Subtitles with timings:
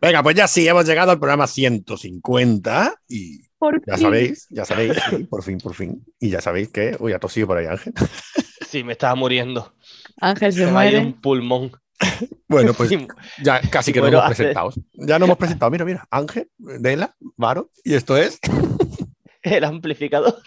[0.00, 4.02] Venga, pues ya sí, hemos llegado al programa 150 y Por ya fin.
[4.04, 6.04] sabéis, ya sabéis, sí, por fin, por fin.
[6.20, 7.92] Y ya sabéis que, uy, ha tosido por ahí Ángel.
[8.68, 9.74] Sí, me estaba muriendo.
[10.20, 10.98] Ángel se Se muere.
[10.98, 11.72] un pulmón.
[12.50, 12.90] Bueno, pues
[13.42, 14.72] ya casi que nos hemos presentado.
[14.94, 15.70] Ya nos hemos presentado.
[15.70, 18.38] Mira, mira, Ángel, Dela, Varo, y esto es.
[19.42, 20.40] el amplificador.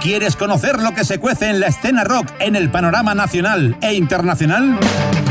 [0.00, 3.94] ¿Quieres conocer lo que se cuece en la escena rock en el panorama nacional e
[3.94, 4.78] internacional?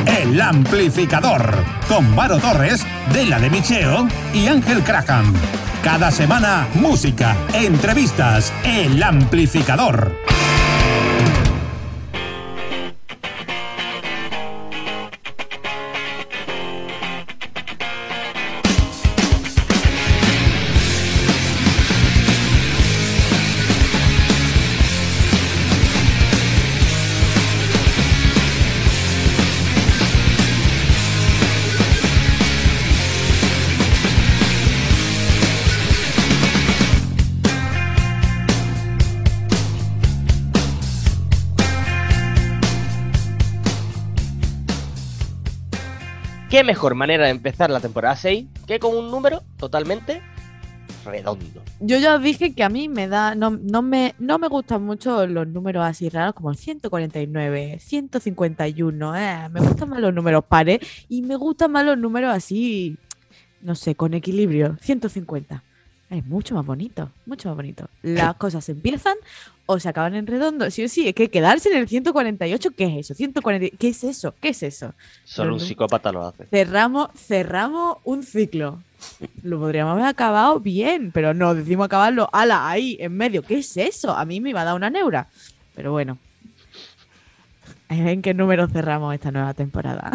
[0.06, 5.34] El Amplificador, con Varo Torres, Dela de Micheo y Ángel Craham.
[5.84, 10.14] Cada semana, música, entrevistas, El Amplificador.
[46.58, 50.24] ¿Qué mejor manera de empezar la temporada 6 que con un número totalmente
[51.06, 51.62] redondo?
[51.80, 54.82] Yo ya os dije que a mí me da, no, no, me, no me gustan
[54.82, 59.16] mucho los números así raros como el 149, 151.
[59.16, 62.98] eh, Me gustan más los números pares y me gustan más los números así,
[63.62, 64.78] no sé, con equilibrio.
[64.82, 65.64] 150.
[66.10, 67.90] Es mucho más bonito, mucho más bonito.
[68.02, 69.16] Las cosas empiezan
[69.66, 70.72] o se acaban en redondo.
[70.72, 73.14] Sí o sí, es que quedarse en el 148, ¿qué es eso?
[73.14, 74.34] 140, ¿qué es eso?
[74.40, 74.94] ¿Qué es eso?
[75.26, 76.46] Solo un psicópata lo hace.
[76.46, 78.82] Cerramos, cerramos un ciclo.
[79.44, 83.44] Lo podríamos haber acabado bien, pero no, decimos acabarlo, ala, ahí, en medio.
[83.44, 84.16] ¿Qué es eso?
[84.16, 85.28] A mí me iba a dar una neura.
[85.76, 86.18] Pero bueno.
[87.90, 90.12] ¿En qué número cerramos esta nueva temporada?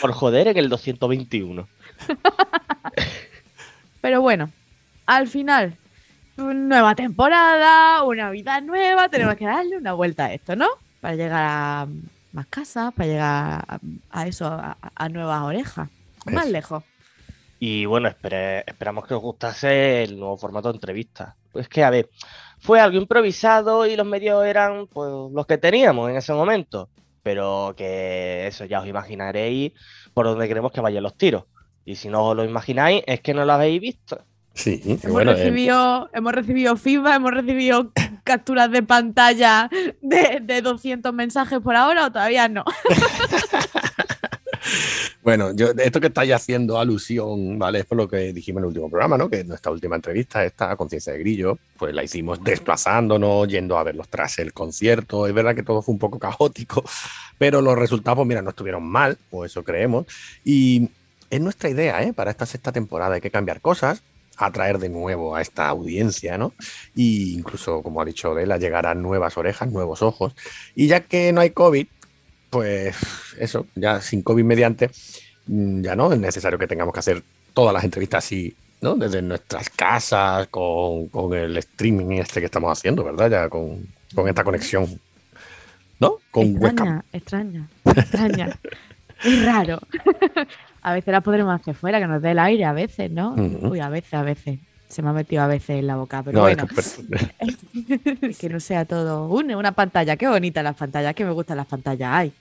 [0.00, 1.68] Por joder en el 221.
[4.04, 4.50] Pero bueno,
[5.06, 5.78] al final,
[6.36, 10.68] nueva temporada, una vida nueva, tenemos que darle una vuelta a esto, ¿no?
[11.00, 11.86] Para llegar a
[12.32, 13.78] más casas, para llegar a,
[14.10, 15.88] a eso, a, a nuevas orejas,
[16.26, 16.52] más Eso.
[16.52, 16.82] lejos.
[17.58, 21.34] Y bueno, espere- esperamos que os gustase el nuevo formato de entrevista.
[21.50, 22.10] Pues que, a ver,
[22.58, 26.90] fue algo improvisado y los medios eran pues, los que teníamos en ese momento.
[27.22, 29.72] Pero que eso ya os imaginaréis
[30.12, 31.44] por donde queremos que vayan los tiros.
[31.84, 34.24] Y si no os lo imagináis, es que no lo habéis visto.
[34.54, 37.90] Sí, Hemos, bueno, eh, recibido, hemos recibido feedback, hemos recibido
[38.24, 39.68] capturas de pantalla
[40.00, 42.64] de, de 200 mensajes por ahora o todavía no.
[45.24, 47.80] Bueno, yo, esto que estáis haciendo alusión, ¿vale?
[47.80, 49.30] Es por lo que dijimos en el último programa, ¿no?
[49.30, 54.08] Que nuestra última entrevista, esta Conciencia de Grillo, pues la hicimos desplazándonos, yendo a verlos
[54.08, 55.26] tras el concierto.
[55.26, 56.84] Es verdad que todo fue un poco caótico,
[57.38, 60.04] pero los resultados, pues mira, no estuvieron mal, o eso creemos.
[60.44, 60.90] Y
[61.34, 62.12] es nuestra idea, ¿eh?
[62.12, 64.02] Para esta sexta temporada hay que cambiar cosas,
[64.36, 66.54] atraer de nuevo a esta audiencia, ¿no?
[66.94, 70.34] Y incluso, como ha dicho Adela, llegar a nuevas orejas, nuevos ojos.
[70.74, 71.86] Y ya que no hay COVID,
[72.50, 72.96] pues
[73.38, 74.90] eso, ya sin COVID mediante,
[75.46, 77.22] mm, ya no es necesario que tengamos que hacer
[77.52, 78.94] todas las entrevistas así, ¿no?
[78.94, 83.30] Desde nuestras casas, con, con el streaming este que estamos haciendo, ¿verdad?
[83.30, 85.00] Ya con, con esta conexión,
[85.98, 86.18] ¿no?
[86.30, 87.02] Con webcam.
[87.12, 88.58] extraña, extraña, extraña.
[89.24, 89.80] Es raro.
[90.84, 93.34] a veces la podremos hacer fuera, que nos dé el aire, a veces, ¿no?
[93.34, 94.58] Uy, a veces, a veces.
[94.86, 98.48] Se me ha metido a veces en la boca, pero No, es bueno, que- que
[98.48, 100.14] no sea todo una, una pantalla.
[100.16, 102.10] Qué bonita las pantallas, que me gustan las pantallas.
[102.12, 102.32] Ay,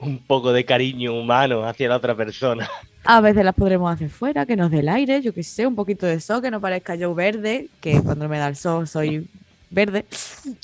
[0.00, 2.68] Un poco de cariño humano hacia la otra persona.
[3.04, 5.76] A veces las podremos hacer fuera, que nos dé el aire, yo que sé, un
[5.76, 9.28] poquito de sol, que no parezca yo verde, que cuando me da el sol soy
[9.70, 10.06] verde.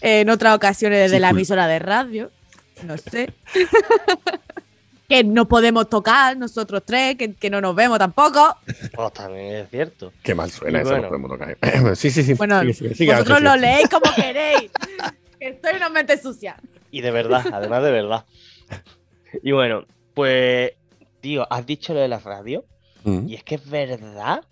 [0.01, 2.31] En otras ocasiones desde Sí, la emisora de radio,
[2.87, 3.33] no sé.
[5.13, 8.57] que no podemos tocar nosotros tres, que, que no nos vemos tampoco.
[8.95, 10.11] Pues también es cierto.
[10.23, 11.03] Qué mal suena Y eso, bueno.
[11.03, 11.97] no podemos tocar.
[11.97, 12.33] sí, sí, sí.
[12.33, 13.59] Bueno, sigue, sigue, sigue, Vosotros lo sí.
[13.61, 14.71] leéis como queréis.
[15.39, 16.57] que estoy una mente sucia.
[16.91, 18.25] Y de verdad, además de verdad.
[19.43, 19.85] Y bueno,
[20.15, 20.73] pues,
[21.21, 22.65] tío, has dicho lo de la radio.
[23.05, 23.29] Mm.
[23.29, 24.45] Y es que es verdad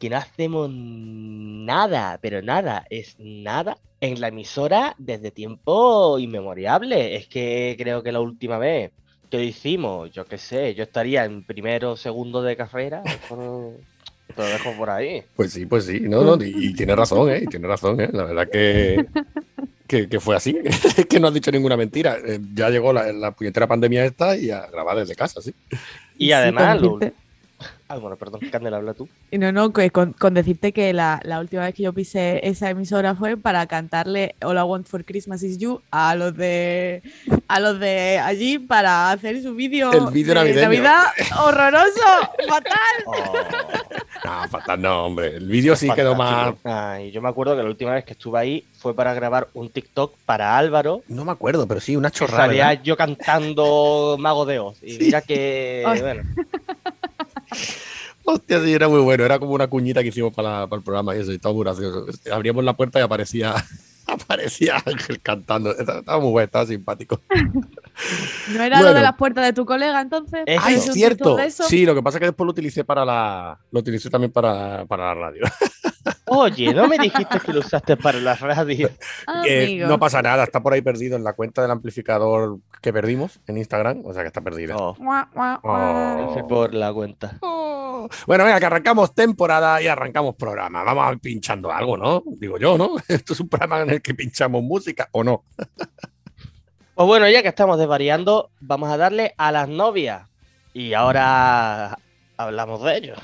[0.00, 7.14] que no hacemos nada, pero nada, es nada en la emisora desde tiempo inmemoriable.
[7.14, 8.90] Es que creo que la última vez
[9.30, 13.02] lo hicimos, yo qué sé, yo estaría en primero o segundo de carrera.
[13.02, 13.34] Te
[14.42, 15.22] lo dejo por ahí.
[15.34, 17.40] Pues sí, pues sí, no, no, y, y tiene razón, ¿eh?
[17.42, 18.08] Y tiene razón, ¿eh?
[18.12, 19.06] La verdad que,
[19.86, 22.16] que, que fue así, es que no has dicho ninguna mentira.
[22.24, 25.52] Eh, ya llegó la, la puñetera pandemia esta y a grabar desde casa, sí.
[26.16, 26.98] Y además, lo,
[27.92, 29.08] Ah, bueno, perdón, Candela, habla tú.
[29.32, 32.38] Y no, no, que con, con decirte que la, la última vez que yo pisé
[32.48, 37.02] esa emisora fue para cantarle All I Want for Christmas is You a los de
[37.48, 40.62] a los de allí para hacer su vídeo El vídeo de navideño.
[40.68, 41.02] Navidad
[41.44, 42.00] horroroso,
[42.48, 42.74] fatal.
[43.06, 43.32] Oh,
[44.24, 45.36] No, fatal, no, hombre.
[45.38, 46.60] El vídeo sí quedó fantástico.
[46.70, 49.68] Ay, yo me acuerdo que la última vez que estuve ahí fue para grabar un
[49.68, 51.02] TikTok para Álvaro.
[51.08, 52.46] No me acuerdo, pero sí, una chorrada.
[52.46, 52.82] salía ¿verdad?
[52.84, 54.78] yo cantando Mago de Oz.
[54.80, 55.82] Y mira que.
[55.84, 56.22] Bueno,
[58.24, 59.24] Hostia, sí, era muy bueno.
[59.24, 61.64] Era como una cuñita que hicimos para, para el programa y eso, y estaba muy
[61.64, 62.06] gracioso.
[62.32, 63.54] Abríamos la puerta y aparecía,
[64.06, 65.76] aparecía Ángel cantando.
[65.76, 67.20] Estaba, muy bueno, estaba simpático.
[68.54, 70.42] ¿No era lo de las puertas de tu colega entonces?
[70.46, 70.62] Eso.
[70.64, 71.36] ¡Ay, ¿Has es cierto!
[71.50, 73.58] Sí, lo que pasa es que después lo utilicé para la.
[73.70, 75.42] Lo utilicé también para, para la radio.
[76.26, 78.90] Oye, ¿no me dijiste que lo usaste para la radio?
[79.26, 79.88] Amigo.
[79.88, 83.58] no pasa nada, está por ahí perdido en la cuenta del amplificador que perdimos en
[83.58, 84.02] Instagram.
[84.04, 84.76] O sea que está perdida.
[84.76, 84.96] Oh.
[85.62, 86.46] Oh.
[86.48, 87.38] por la cuenta.
[87.42, 88.08] Oh.
[88.26, 90.82] Bueno, venga, que arrancamos temporada y arrancamos programa.
[90.82, 92.22] Vamos a ir pinchando algo, ¿no?
[92.26, 92.96] Digo yo, ¿no?
[93.08, 95.44] Esto es un programa en el que pinchamos música o no.
[96.92, 100.28] Pues bueno, ya que estamos desvariando, vamos a darle a las novias.
[100.74, 101.96] Y ahora
[102.36, 103.14] hablamos de ello.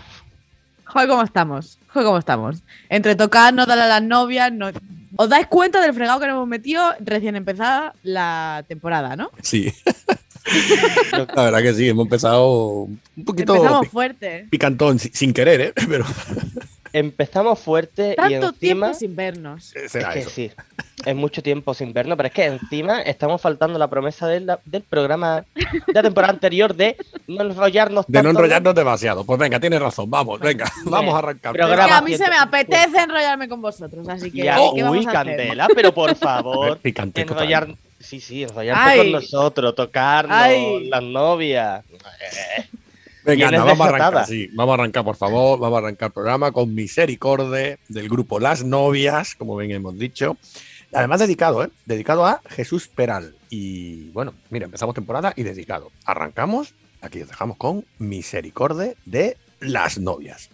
[0.86, 1.78] Joder, ¿cómo estamos?
[1.92, 2.62] Joder, ¿cómo estamos?
[2.88, 4.70] Entre tocarnos, darle a las novias, no...
[5.16, 9.30] ¿Os dais cuenta del fregado que nos hemos metido recién empezada la temporada, no?
[9.42, 9.72] Sí.
[11.34, 14.46] La verdad que sí, hemos empezado un poquito Empezamos fuerte.
[14.50, 15.72] picantón, sin querer, ¿eh?
[15.88, 16.04] Pero
[16.98, 18.52] Empezamos fuerte y encima.
[18.58, 19.76] tiempo sin vernos.
[19.76, 20.30] Es será que eso.
[20.30, 20.50] sí,
[21.04, 24.82] es mucho tiempo sin vernos, pero es que encima estamos faltando la promesa del, del
[24.82, 26.96] programa de la temporada anterior de
[27.26, 29.24] no enrollarnos De no enrollarnos demasiado.
[29.24, 31.52] Pues venga, tienes razón, vamos, venga, vamos a arrancar.
[31.52, 34.82] Pero Es que a mí se me apetece enrollarme con vosotros, así que Ya, ¿qué
[34.82, 35.12] vamos uy, a hacer?
[35.12, 36.80] Candela, pero por favor,
[37.14, 38.98] enrollar, sí, sí, enrollarte Ay.
[38.98, 40.88] con nosotros, tocarnos, Ay.
[40.88, 41.84] las novias.
[43.26, 44.48] Venga, anda, vamos a arrancar, sí.
[44.54, 45.58] Vamos a arrancar, por favor.
[45.58, 50.36] Vamos a arrancar el programa con Misericorde del grupo Las Novias, como bien hemos dicho.
[50.92, 51.70] Además, dedicado, ¿eh?
[51.84, 53.34] Dedicado a Jesús Peral.
[53.50, 55.90] Y bueno, mira, empezamos temporada y dedicado.
[56.04, 60.48] Arrancamos, aquí os dejamos con Misericorde de Las Novias.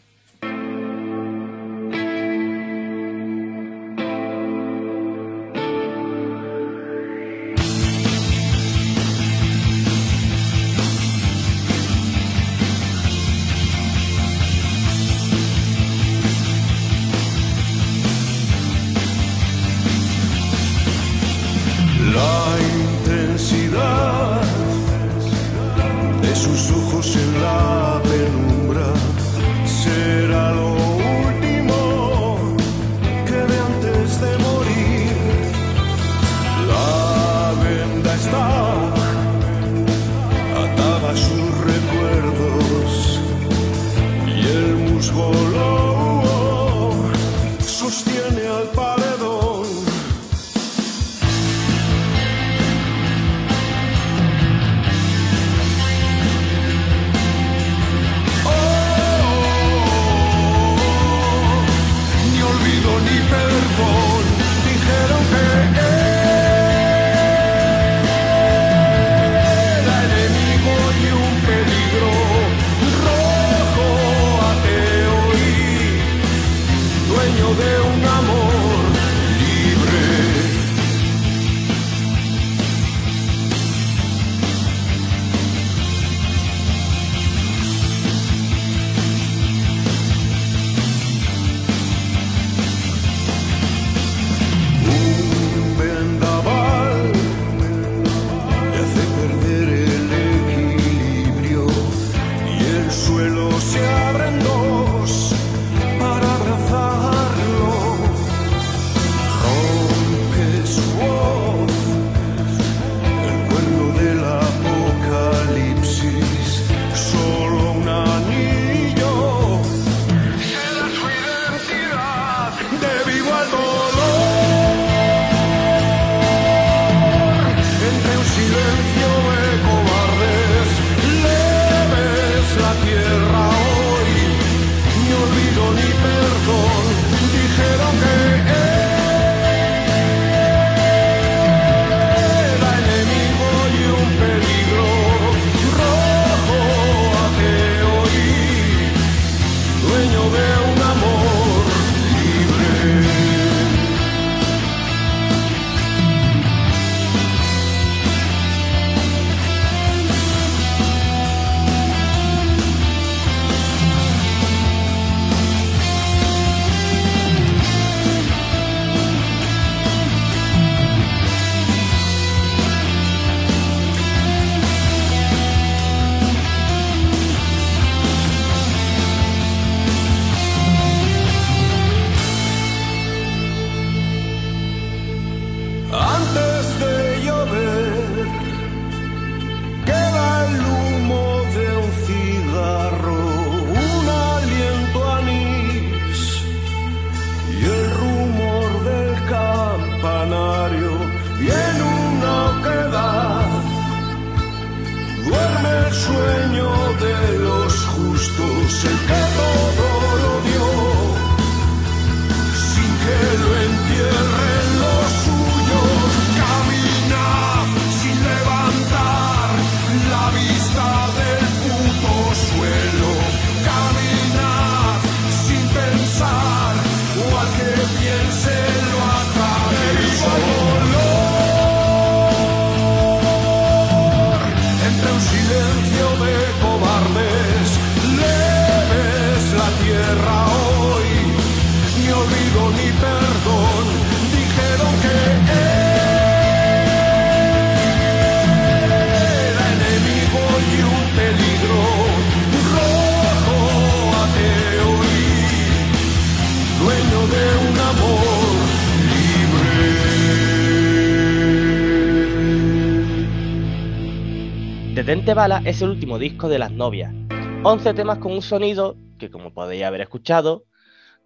[265.22, 267.14] 20 balas es el último disco de Las Novias.
[267.62, 270.64] 11 temas con un sonido que, como podéis haber escuchado,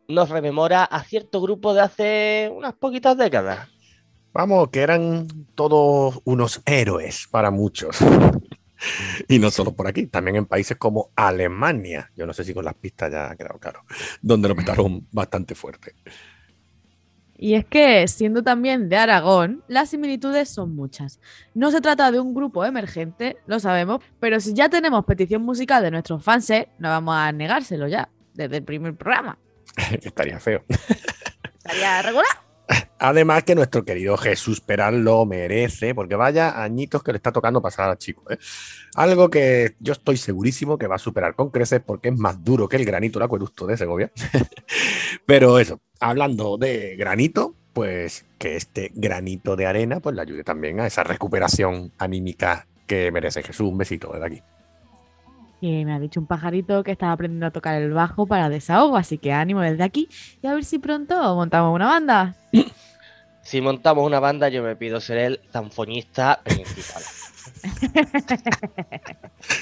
[0.06, 3.70] nos rememora a cierto grupo de hace unas poquitas décadas.
[4.34, 7.96] Vamos, que eran todos unos héroes para muchos.
[9.28, 12.10] y no solo por aquí, también en países como Alemania.
[12.14, 13.80] Yo no sé si con las pistas ya ha quedado claro,
[14.20, 15.94] donde lo petaron bastante fuerte.
[17.38, 21.20] Y es que, siendo también de Aragón, las similitudes son muchas.
[21.54, 25.82] No se trata de un grupo emergente, lo sabemos, pero si ya tenemos petición musical
[25.82, 29.38] de nuestros fans, eh, no vamos a negárselo ya, desde el primer programa.
[30.02, 30.64] Estaría feo.
[31.58, 32.45] Estaría regular.
[32.98, 37.60] Además que nuestro querido Jesús Peral lo merece, porque vaya añitos que le está tocando
[37.60, 38.22] pasar al chico.
[38.30, 38.38] ¿eh?
[38.94, 42.68] Algo que yo estoy segurísimo que va a superar con creces porque es más duro
[42.68, 44.10] que el granito el acueducto de Segovia.
[45.26, 50.80] Pero eso, hablando de granito, pues que este granito de arena pues le ayude también
[50.80, 53.68] a esa recuperación anímica que merece Jesús.
[53.68, 54.42] Un besito desde aquí.
[55.60, 58.96] Y me ha dicho un pajarito que estaba aprendiendo a tocar el bajo para desahogo,
[58.96, 60.08] así que ánimo desde aquí
[60.42, 62.34] y a ver si pronto montamos una banda.
[63.42, 67.02] Si montamos una banda, yo me pido ser el zanfoñista principal.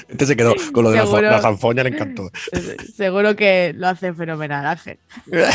[0.07, 1.21] Este se quedó con lo de la, Seguro.
[1.21, 2.29] la zanfoña, le encantó.
[2.95, 4.99] Seguro que lo hace fenomenal, Ángel.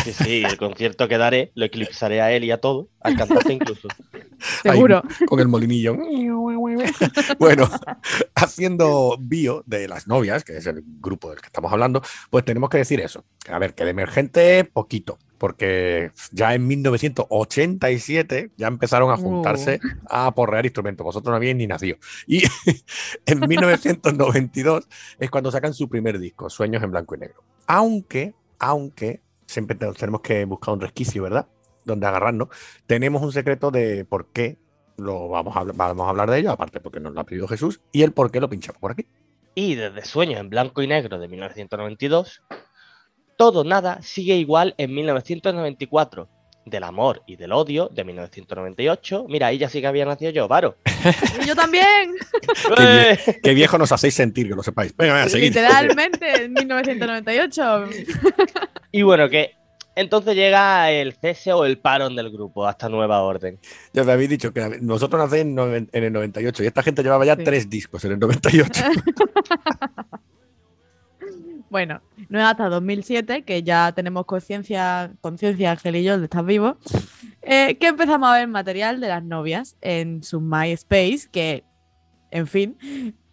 [0.04, 3.52] Sí, sí, el concierto que daré lo eclipsaré a él y a todo, al cantante
[3.52, 3.88] incluso.
[4.62, 5.02] Seguro.
[5.04, 5.97] Ahí, con el molinillo.
[7.38, 7.69] bueno,
[8.35, 12.71] haciendo bio de las novias, que es el grupo del que estamos hablando, pues tenemos
[12.71, 13.25] que decir eso.
[13.50, 15.19] A ver, que de emergente, poquito.
[15.38, 21.02] Porque ya en 1987 ya empezaron a juntarse a porrear instrumentos.
[21.04, 21.97] Vosotros no habíais ni nacido.
[22.26, 22.42] Y
[23.26, 24.87] en 1992
[25.19, 27.42] es cuando sacan su primer disco, Sueños en Blanco y Negro.
[27.66, 31.47] Aunque, aunque, siempre te- tenemos que buscar un resquicio, ¿verdad?
[31.84, 32.49] Donde agarrarnos.
[32.87, 34.58] Tenemos un secreto de por qué
[34.96, 37.49] lo vamos a, hablar- vamos a hablar de ello, aparte porque nos lo ha pedido
[37.49, 39.06] Jesús, y el por qué lo pinchamos por aquí.
[39.54, 42.42] Y desde Sueños en Blanco y Negro de 1992,
[43.37, 46.28] Todo Nada sigue igual en 1994.
[46.66, 49.25] Del amor y del odio de 1998.
[49.30, 50.76] Mira, ahí ya sí que había nacido yo, Varo.
[51.42, 52.14] Y yo también,
[52.76, 54.94] Qué, vie- qué viejo nos hacéis sentir, que lo sepáis.
[54.94, 55.49] Venga, venga, seguid.
[55.49, 57.87] literalmente, en 1998.
[58.92, 59.52] Y bueno, que
[60.00, 63.59] entonces llega el cese o el parón del grupo hasta nueva orden.
[63.92, 67.37] Ya os habéis dicho que nosotros nacéis en, el 98 y esta gente llevaba ya
[67.37, 67.45] Sí.
[67.45, 68.83] tres discos en el 98.
[71.71, 76.45] Bueno, no es hasta 2007, que ya tenemos conciencia, conciencia Ángel y yo, de estar
[76.45, 76.76] vivos,
[77.42, 81.62] eh, que empezamos a ver material de las novias en su MySpace, que,
[82.33, 82.76] en fin,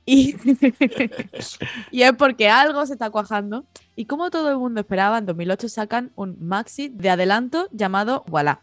[0.07, 0.35] y,
[1.91, 3.65] y es porque algo se está cuajando.
[3.95, 8.61] Y como todo el mundo esperaba, en 2008 sacan un maxi de adelanto llamado Voilà.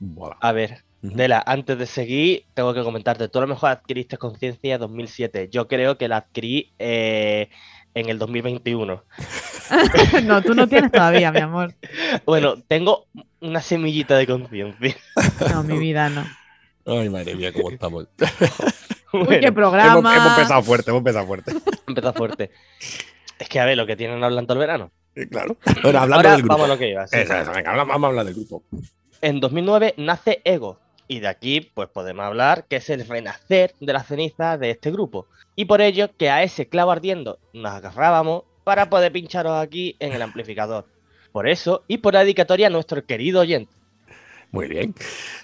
[0.00, 0.36] Voilà.
[0.40, 0.84] A ver.
[1.00, 3.28] Dela, antes de seguir, tengo que comentarte.
[3.28, 5.48] Tú a lo mejor adquiriste conciencia en 2007.
[5.48, 7.50] Yo creo que la adquirí eh,
[7.94, 9.04] en el 2021.
[10.24, 11.72] no, tú no tienes todavía, mi amor.
[12.26, 13.06] Bueno, tengo
[13.40, 14.96] una semillita de conciencia.
[15.52, 16.26] No, mi vida no.
[16.84, 18.08] Ay, madre mía, cómo estamos.
[19.12, 19.98] Uy, Bueno, qué programa.
[19.98, 21.52] Hemos, hemos empezado fuerte, hemos empezado fuerte.
[21.86, 22.50] empezó fuerte.
[23.38, 24.90] Es que a ver, lo que tienen hablando el verano.
[25.30, 25.56] Claro.
[25.82, 26.54] Bueno, hablando Ahora del grupo.
[26.54, 27.06] vamos a lo que iba.
[27.06, 27.16] sí.
[27.18, 28.62] Eso, eso, venga, habla- vamos a hablar del grupo.
[29.20, 30.78] En 2009 nace Ego.
[31.10, 34.90] Y de aquí, pues podemos hablar que es el renacer de las cenizas de este
[34.90, 35.26] grupo.
[35.56, 40.12] Y por ello, que a ese clavo ardiendo nos agarrábamos para poder pincharos aquí en
[40.12, 40.84] el amplificador.
[41.32, 43.72] Por eso, y por la dedicatoria a nuestro querido oyente.
[44.50, 44.94] Muy bien.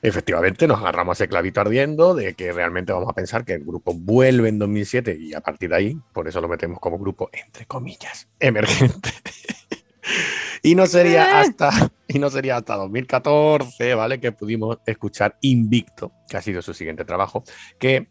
[0.01, 3.93] Efectivamente, nos agarramos ese clavito ardiendo de que realmente vamos a pensar que el grupo
[3.95, 7.67] vuelve en 2007 y a partir de ahí, por eso lo metemos como grupo, entre
[7.67, 9.11] comillas, emergente.
[10.63, 11.43] y no sería Eh.
[11.43, 11.71] hasta
[12.09, 14.21] y no sería hasta 2014, ¿vale?
[14.21, 17.45] Que pudimos escuchar Invicto, que ha sido su siguiente trabajo,
[17.79, 18.09] que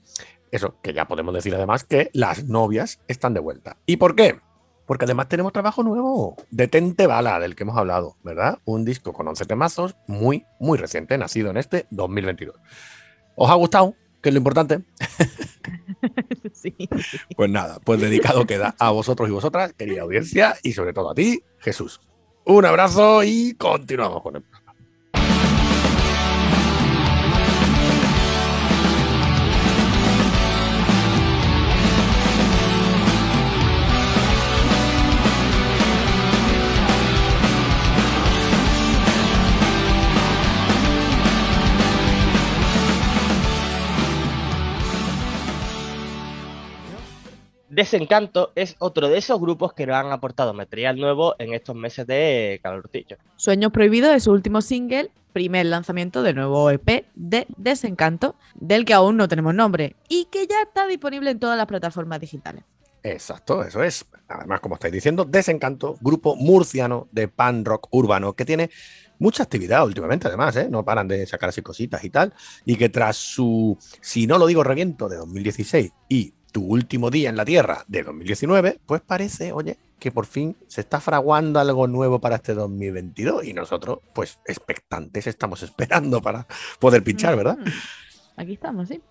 [0.52, 3.78] eso, que ya podemos decir además que las novias están de vuelta.
[3.86, 4.40] ¿Y por qué?
[4.86, 8.60] Porque además tenemos trabajo nuevo, Detente Bala, del que hemos hablado, ¿verdad?
[8.66, 12.56] Un disco con 11 temazos, muy, muy reciente, nacido en este 2022.
[13.36, 13.96] ¿Os ha gustado?
[14.22, 14.82] Que es lo importante.
[16.54, 16.76] Sí.
[17.36, 21.16] Pues nada, pues dedicado queda a vosotros y vosotras, querida audiencia, y sobre todo a
[21.16, 22.00] ti, Jesús.
[22.46, 24.44] Un abrazo y continuamos con el
[47.74, 52.06] Desencanto es otro de esos grupos que nos han aportado material nuevo en estos meses
[52.06, 53.18] de calorcillo.
[53.36, 58.94] Sueños Prohibidos es su último single, primer lanzamiento del nuevo EP de Desencanto, del que
[58.94, 62.64] aún no tenemos nombre y que ya está disponible en todas las plataformas digitales.
[63.02, 64.06] Exacto, eso es.
[64.28, 68.70] Además, como estáis diciendo, Desencanto, grupo murciano de pan rock urbano que tiene
[69.18, 70.68] mucha actividad últimamente, además, ¿eh?
[70.70, 72.36] no paran de sacar así cositas y tal.
[72.66, 77.30] Y que tras su, si no lo digo, reviento de 2016 y tu último día
[77.30, 81.88] en la Tierra de 2019, pues parece, oye, que por fin se está fraguando algo
[81.88, 86.46] nuevo para este 2022 y nosotros, pues, expectantes estamos esperando para
[86.80, 87.58] poder pinchar, ¿verdad?
[88.38, 89.02] Aquí estamos, sí.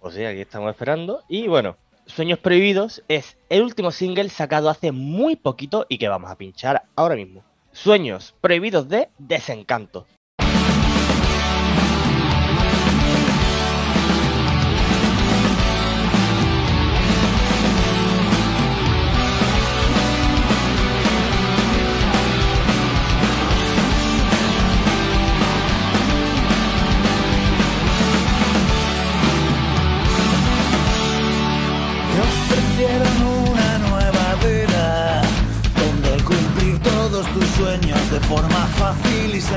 [0.00, 1.22] Pues sí, aquí estamos esperando.
[1.28, 6.30] Y bueno, Sueños Prohibidos es el último single sacado hace muy poquito y que vamos
[6.30, 7.44] a pinchar ahora mismo.
[7.72, 10.06] Sueños Prohibidos de Desencanto.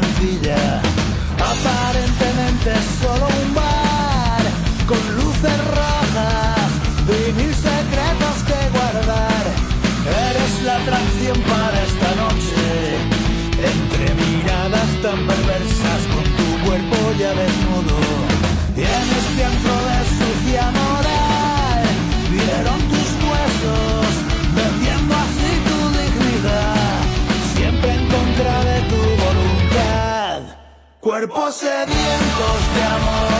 [0.02, 0.82] Sencilla.
[1.40, 3.54] Aparentemente solo un
[31.06, 33.35] Cuerpos sedientos de amores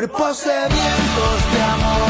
[0.00, 2.09] Cuerpos sedientos de amores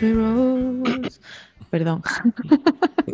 [0.00, 1.20] Country roads.
[1.68, 2.02] Perdón.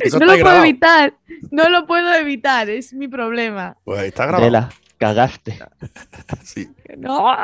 [0.00, 1.14] Eso no lo puedo evitar.
[1.50, 2.70] No lo puedo evitar.
[2.70, 3.76] Es mi problema.
[3.84, 4.44] Pues está grabado.
[4.44, 4.68] Vela,
[4.98, 5.58] cagaste.
[6.42, 6.68] Sí.
[6.96, 7.34] No.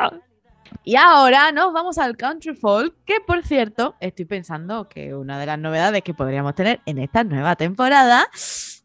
[0.83, 5.45] Y ahora nos vamos al country folk, que por cierto, estoy pensando que una de
[5.45, 8.27] las novedades que podríamos tener en esta nueva temporada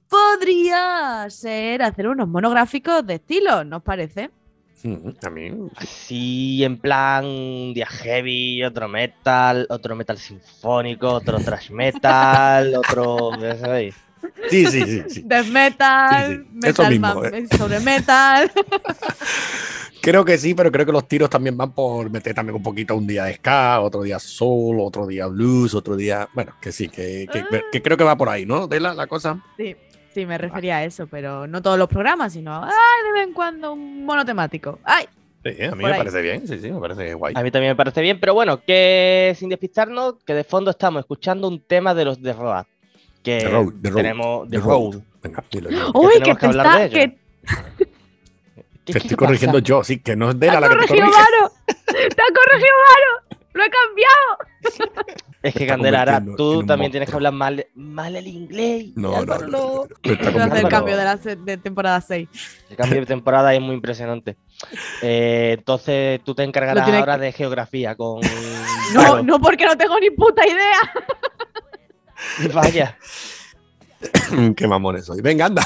[0.09, 4.31] podría ser hacer unos monográficos de estilo, ¿nos parece?
[5.23, 5.51] A mí.
[5.77, 13.39] Así en plan un día heavy, otro metal, otro metal sinfónico, otro thrash metal, otro.
[13.41, 13.95] ya sabéis.
[14.51, 15.03] Sí, sí, sí.
[15.09, 15.23] sí.
[15.25, 16.69] Death metal, Sí, sí.
[16.69, 17.47] Eso mismo, ¿eh?
[17.57, 18.51] sobre metal.
[20.01, 22.95] Creo que sí, pero creo que los tiros también van por meter también un poquito
[22.97, 26.29] un día de ska, otro día soul, otro día blues, otro día.
[26.35, 27.61] Bueno, que sí, que, que- Ah.
[27.73, 28.69] que creo que va por ahí, ¿no?
[28.69, 29.43] De la, la cosa.
[29.57, 29.75] Sí,
[30.21, 32.71] sí, me refería a eso, pero no todos los programas, sino ay,
[33.07, 34.79] de vez en cuando un monotemático.
[34.85, 35.07] ¡Ay!
[35.45, 35.99] Sí, a mí me ahí.
[35.99, 37.35] parece bien, sí, sí, me parece guay.
[37.37, 41.01] A mí también me parece bien, pero bueno, que sin despistarnos, que de fondo estamos
[41.01, 42.65] escuchando un tema de los The Road.
[43.23, 44.97] Que The Road, The Road, tenemos The The Road.
[45.23, 45.69] Venga, dilo.
[45.95, 46.79] ¡Uy, que tenemos que te hablar está!
[46.79, 46.95] de ello.
[46.95, 47.19] Que
[48.85, 49.27] ¿Qué- Te qué estoy pasa?
[49.27, 51.23] corrigiendo yo, sí, que no es de ¡Te la, la que te corregido corrige.
[51.23, 51.53] Varo!
[51.87, 53.28] ¡Te ha corregido Varo!
[53.59, 55.17] ¡Lo he cambiado!
[55.41, 58.27] Es que está Candela, ahora convirtiendo en tú también tienes que hablar mal, mal el
[58.27, 58.87] inglés.
[58.97, 59.49] No, no, no, no,
[60.03, 62.29] no, el cambio de, la de temporada 6.
[62.71, 64.37] El cambio de temporada es muy impresionante.
[65.01, 68.21] Eh, entonces tú te encargarás ahora que- de geografía con.
[68.95, 70.81] No, no porque no tengo ni puta idea.
[72.55, 72.97] Vaya.
[74.57, 75.21] Qué mamones soy.
[75.21, 75.63] Venga, anda.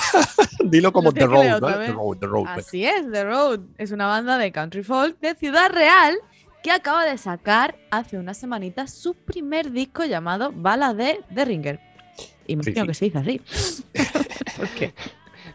[0.65, 1.87] Dilo como The Road, ¿vale?
[1.87, 1.93] The.
[1.93, 2.45] Road, The Road.
[2.47, 2.55] venga.
[2.61, 3.61] Así es, The Road.
[3.79, 6.17] Es una banda de country folk de Ciudad Real
[6.63, 11.81] que acaba de sacar hace unas semanitas su primer disco llamado Balas de The Ringer.
[12.47, 12.87] Imagino sí.
[12.89, 13.41] que se dice así.
[14.57, 14.95] ¿Por qué?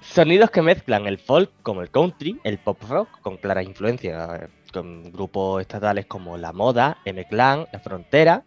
[0.01, 4.47] Sonidos que mezclan el folk como el country, el pop rock, con clara influencia eh,
[4.73, 8.43] con grupos estatales como La Moda, M-Clan, La Frontera.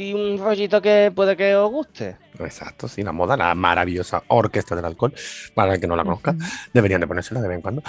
[0.00, 2.16] Y un rollito que puede que os guste.
[2.38, 5.12] Exacto, sí, la moda, la maravillosa orquesta del alcohol.
[5.54, 6.34] Para el que no la conozca,
[6.72, 7.82] deberían de ponérsela de vez en cuando.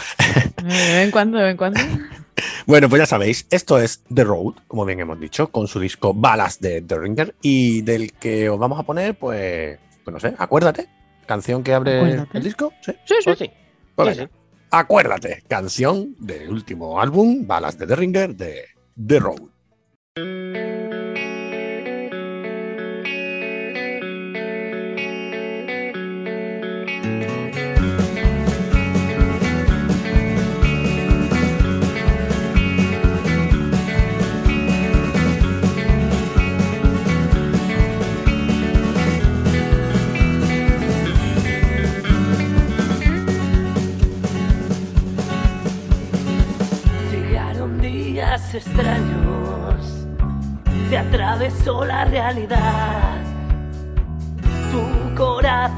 [0.58, 1.80] De vez en cuando, de vez en cuando.
[2.66, 6.14] Bueno, pues ya sabéis, esto es The Road, como bien hemos dicho, con su disco
[6.14, 10.34] Balas de The Ringer y del que os vamos a poner, pues, pues no sé,
[10.38, 10.90] acuérdate,
[11.26, 12.38] canción que abre Acuérdate.
[12.38, 12.74] el disco.
[12.82, 13.24] Sí, Sí, sí.
[13.26, 13.52] Pues sí.
[13.96, 14.32] pues sí, venga.
[14.72, 18.66] Acuérdate, canción del último álbum, Balas de The Ringer, de
[19.08, 19.42] The Road.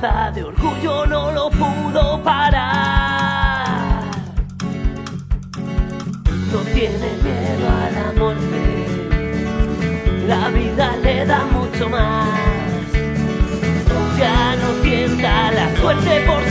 [0.04, 4.04] De orgullo no lo pudo parar.
[6.52, 8.86] No tiene miedo a la muerte,
[10.28, 12.28] la vida le da mucho más.
[14.20, 16.43] Ya no tienta la suerte por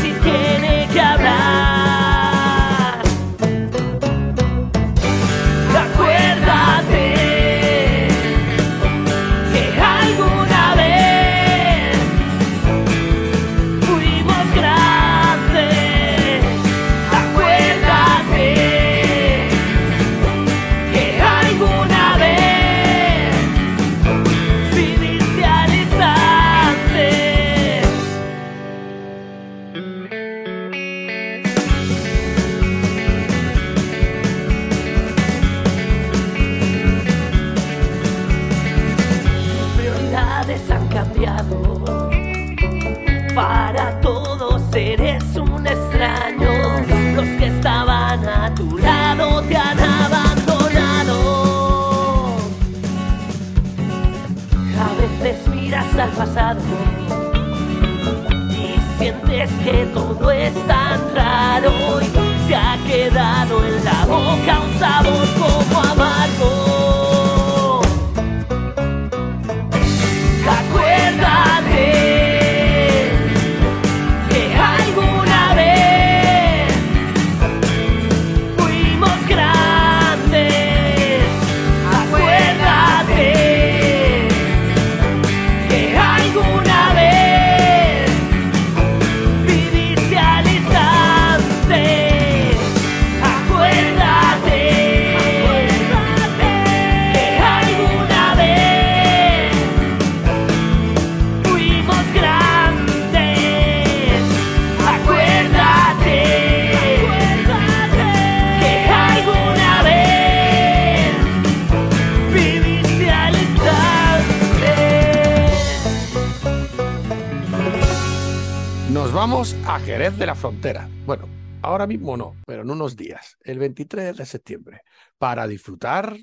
[123.72, 124.82] 23 de septiembre,
[125.18, 126.14] para disfrutar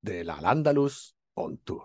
[0.00, 1.84] de la Al-Ándalus On Tour.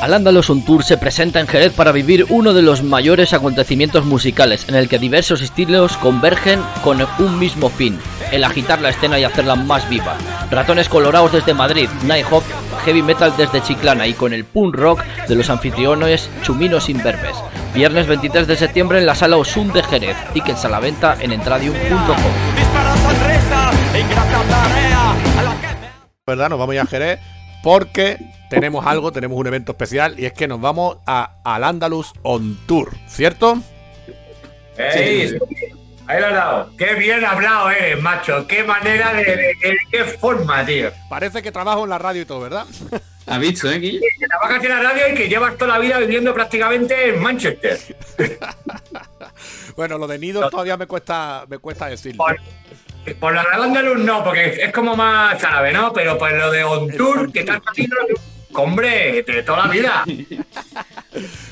[0.00, 4.04] Al Andalus On Tour se presenta en Jerez para vivir uno de los mayores acontecimientos
[4.04, 7.98] musicales, en el que diversos estilos convergen con un mismo fin,
[8.32, 10.16] el agitar la escena y hacerla más viva.
[10.50, 12.44] Ratones colorados desde Madrid, Night Hop,
[12.84, 17.36] Heavy Metal desde Chiclana y con el punk rock de los anfitriones Chuminos Inverbes.
[17.74, 20.16] Viernes 23 de septiembre en la sala Osun de Jerez.
[20.32, 22.67] Tickets a la venta en entradium.com.
[26.26, 26.48] ¿Verdad?
[26.50, 27.18] Nos vamos a Jerez
[27.62, 28.18] porque
[28.50, 32.90] tenemos algo, tenemos un evento especial y es que nos vamos a Al-Ándalus On Tour,
[33.08, 33.58] ¿cierto?
[34.76, 35.38] ¡Ey!
[36.06, 36.70] Ahí lo has dado.
[36.78, 38.46] Qué bien hablado eres, macho.
[38.46, 40.90] Qué manera de, de- de- qué forma, tío.
[41.10, 42.64] Parece que trabajo en la radio y todo, ¿verdad?
[43.26, 44.00] ¿Has visto, eh, Guille?
[44.18, 47.78] Que trabajas en la radio y que llevas toda la vida viviendo prácticamente en Manchester.
[49.76, 52.18] Bueno, lo de nidos todavía me cuesta, me cuesta decirlo.
[52.24, 52.36] Por,
[53.20, 55.92] por la de Andaluz no, porque es, como más árabe, ¿no?
[55.92, 57.96] Pero por lo de On Tour, que estás haciendo,
[58.54, 60.04] hombre, de toda la vida.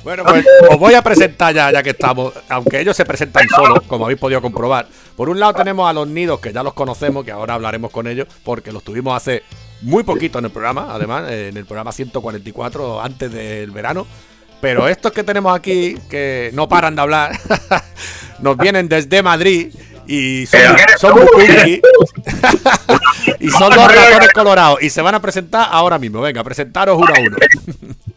[0.04, 3.80] Bueno, pues os voy a presentar ya, ya que estamos, aunque ellos se presentan solos,
[3.88, 4.86] como habéis podido comprobar.
[5.16, 8.06] Por un lado tenemos a los nidos, que ya los conocemos, que ahora hablaremos con
[8.06, 9.42] ellos, porque los tuvimos hace
[9.82, 14.06] muy poquito en el programa, además, en el programa 144, antes del verano.
[14.60, 17.38] Pero estos que tenemos aquí, que no paran de hablar,
[18.38, 19.74] nos vienen desde Madrid
[20.06, 20.60] y son,
[20.98, 21.18] son
[23.40, 24.82] y son los ratones colorados.
[24.82, 26.20] Y se van a presentar ahora mismo.
[26.20, 27.36] Venga, presentaros uno a uno.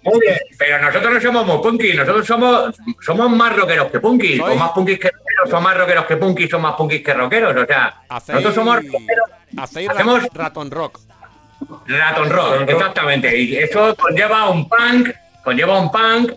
[0.03, 4.37] Muy bien, pero nosotros no somos muy punky, nosotros somos, somos más rockeros que punky.
[4.37, 7.13] Soy- O más punkis que rockeros, son más rockeros que punky, son más punkis que
[7.13, 7.55] rockeros.
[7.55, 10.99] O sea, Hacéis, nosotros somos rockeros, hacéis hacemos- Raton Rock.
[11.87, 13.37] Raton Rock, exactamente.
[13.37, 15.09] Y eso conlleva un punk,
[15.43, 16.31] conlleva un punk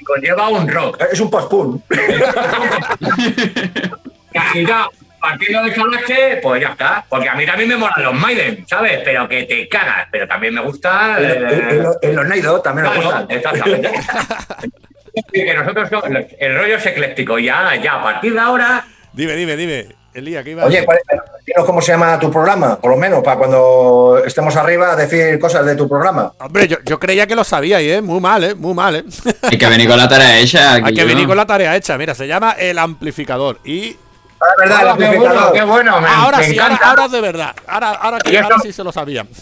[0.00, 1.02] y conlleva un rock.
[1.12, 1.82] Es un post-punk.
[4.54, 4.86] Y ya,
[5.20, 7.04] partiendo de esa base, pues ya está.
[7.08, 9.00] Porque a mí también me molan los Maiden, ¿sabes?
[9.04, 10.08] Pero que te cagas.
[10.10, 11.16] Pero también me gusta.
[11.18, 11.68] En, eh,
[12.02, 13.30] en- en los Neido también nos Claro, gustan.
[13.36, 13.90] exactamente.
[15.32, 16.08] Que nosotros somos-
[16.40, 19.86] el rollo es ecléctico ya, ya a partir de ahora Dime, dime, dime.
[20.12, 20.84] Elías, ¿qué iba a Oye,
[21.66, 25.74] cómo se llama tu programa, por lo menos, para cuando estemos arriba decir cosas de
[25.76, 26.32] tu programa.
[26.40, 28.00] Hombre, yo, yo creía que lo sabíais, ¿eh?
[28.02, 28.54] Muy mal, ¿eh?
[28.56, 29.04] Muy mal, ¿eh?
[29.42, 30.74] Hay que venir con la tarea hecha.
[30.84, 31.96] Hay que venir con la tarea hecha.
[31.98, 33.58] Mira, se llama El Amplificador.
[33.64, 33.96] Y
[34.58, 35.52] verdad, el qué bueno, amplificador.
[35.52, 36.90] qué bueno, me, ahora me sí, ahora, encanta.
[37.02, 37.54] ahora de verdad.
[37.66, 39.28] Ahora, ahora, que- ahora sí se lo sabían.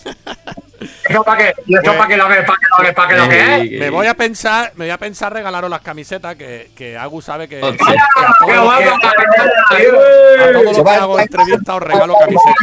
[1.08, 3.08] Eso para que, y eso Pues- para que lo que, para que lo que, para
[3.08, 3.60] que lo que es.
[3.72, 7.24] Eh, Me voy a pensar, me voy a pensar regalaros las camisetas que, que Agus
[7.24, 8.82] sabe que, a ¡Qué todos, guapo!
[8.82, 12.56] a todos los Se que va- hago entrevistas os regalo camisetas.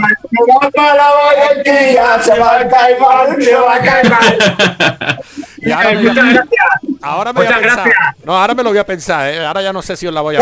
[0.74, 5.20] Se va la Valentía, se va el caimán, se va el caimán.
[5.62, 6.66] Y ahora, me voy a- Muchas gracias.
[7.02, 7.86] ahora me voy a Muchas pensar.
[7.86, 8.26] gracias.
[8.26, 9.46] No, ahora me lo voy a pensar, ¿eh?
[9.46, 10.40] Ahora ya no sé si os la voy a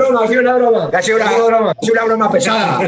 [0.00, 0.90] broma, ha sido una broma.
[0.92, 2.80] Ha sido una broma, ha sido una broma pesada.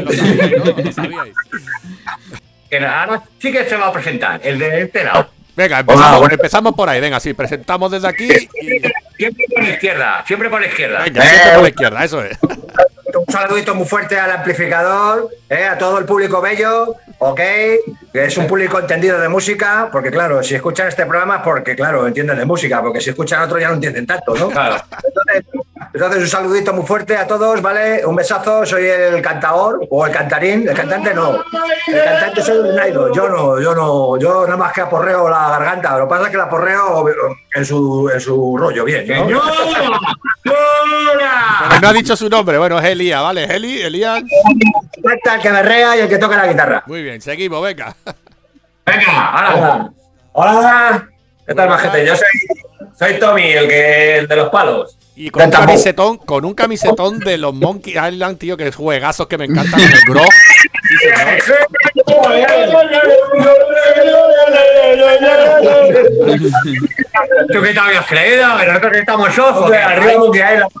[2.89, 5.29] Ahora sí que se va a presentar, el de este lado.
[5.55, 6.33] Venga, empezamos, Hola, bueno.
[6.33, 6.99] empezamos por ahí.
[6.99, 8.27] Venga, sí, presentamos desde aquí.
[8.27, 8.81] Y,
[9.17, 11.03] Siempre por la izquierda, siempre por la izquierda.
[11.03, 12.37] venga, siempre por la izquierda, eso es.
[12.41, 17.39] Un saludito muy fuerte al amplificador, eh, a todo el público bello, ok,
[18.11, 21.75] que es un público entendido de música, porque claro, si escuchan este programa es porque,
[21.75, 24.49] claro, entienden de música, porque si escuchan otro ya no entienden tanto, ¿no?
[24.49, 24.83] Claro.
[25.05, 25.62] Entonces,
[25.93, 28.03] entonces, un saludito muy fuerte a todos, ¿vale?
[28.03, 31.43] Un besazo, soy el cantador, o el cantarín, el cantante no.
[31.87, 35.49] El cantante soy el Naido, yo no, yo no, yo nada más que aporreo la
[35.49, 37.05] garganta, lo que pasa es que la aporreo
[37.53, 39.25] en su, en su rollo, bien, ¿no?
[39.25, 39.51] ¡Señora!
[40.41, 40.55] Pero
[40.89, 41.79] ¡Señora!
[41.79, 42.57] no ha dicho su nombre.
[42.57, 43.43] Bueno, es Elías, ¿vale?
[43.43, 44.23] Eli, Elías.
[44.23, 46.83] El que berrea y el que toca la guitarra.
[46.87, 47.95] Muy bien, seguimos, venga.
[48.85, 49.89] Venga, ahora.
[50.31, 51.07] Hola,
[51.45, 52.05] ¿qué tal, más gente?
[52.05, 54.97] Yo soy, soy Tommy, el que el de los palos.
[55.15, 59.27] Y con un camisetón, con un camisetón de los Monkey Island, tío, que es juegazos
[59.27, 59.99] que me encantan en el.
[60.87, 60.95] Sí.
[67.51, 68.57] ¿Tú qué te habías creído?
[68.57, 69.29] Que nosotros estamos
[70.17, 70.71] Monkey Island.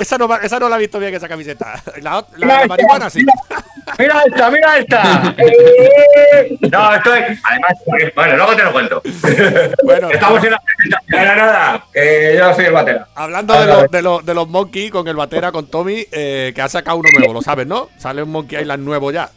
[0.00, 1.80] esa, no, esa no la he visto bien, esa camiseta.
[2.00, 3.24] La, la, la marihuana sí.
[3.98, 5.34] Mira esta, mira esta.
[6.70, 7.20] No, estoy.
[7.20, 7.72] Además,
[8.14, 9.02] bueno, luego te lo cuento.
[9.84, 11.36] Bueno, Estamos en la presentación.
[11.36, 11.84] Nada.
[11.92, 13.06] Que yo soy el batera.
[13.14, 16.62] hablando de, los- de, los- de los Monkey con el batera, con Tommy, eh, que
[16.62, 17.90] ha sacado uno nuevo, lo sabes, ¿no?
[18.12, 19.30] Sale un Monkey Island nuevo ya.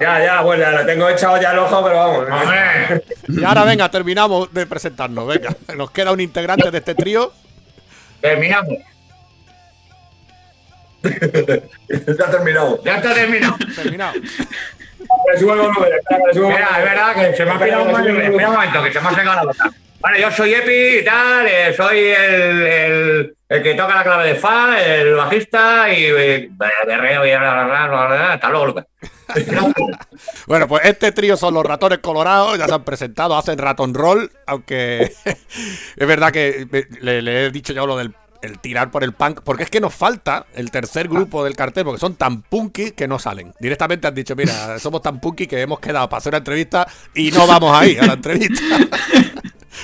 [0.00, 2.26] Ya, ya, bueno, ya lo tengo echado ya al ojo, pero vamos.
[2.28, 3.04] Hombre.
[3.28, 5.28] Y ahora venga, terminamos de presentarnos.
[5.28, 7.32] Venga, nos queda un integrante de este trío.
[8.20, 8.78] Terminamos.
[12.18, 12.82] Ya ha terminado.
[12.84, 13.56] Ya está terminado.
[13.76, 14.14] Terminado.
[14.14, 14.24] El
[15.36, 15.60] el
[16.34, 18.20] es verdad que se me ha pirado un momento.
[18.20, 19.72] Espera un momento, que se me ha secado la boca.
[20.00, 24.28] Vale, yo soy Epi y tal, eh, soy el, el, el que toca la clave
[24.28, 26.04] de Fa, el bajista y.
[26.06, 26.48] y
[26.86, 27.30] berreo y.
[27.32, 28.86] Hasta luego, Lucas.
[30.46, 34.30] Bueno, pues este trío son los ratones colorados, ya se han presentado, hacen ratón roll,
[34.46, 35.12] aunque
[35.96, 39.12] es verdad que me- le, le he dicho yo lo del el tirar por el
[39.12, 42.92] punk, porque es que nos falta el tercer grupo del cartel, porque son tan punky
[42.92, 43.52] que no salen.
[43.60, 47.30] Directamente han dicho, mira, somos tan punky que hemos quedado para hacer una entrevista y
[47.32, 48.62] no vamos ahí a la entrevista.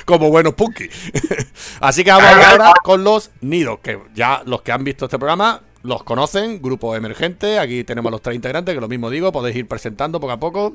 [0.05, 0.89] Como buenos punky.
[1.81, 5.63] Así que vamos ahora con los nidos, que ya los que han visto este programa
[5.83, 7.59] los conocen, grupo emergente.
[7.59, 10.41] Aquí tenemos a los tres integrantes, que lo mismo digo, podéis ir presentando poco a
[10.41, 10.75] poco.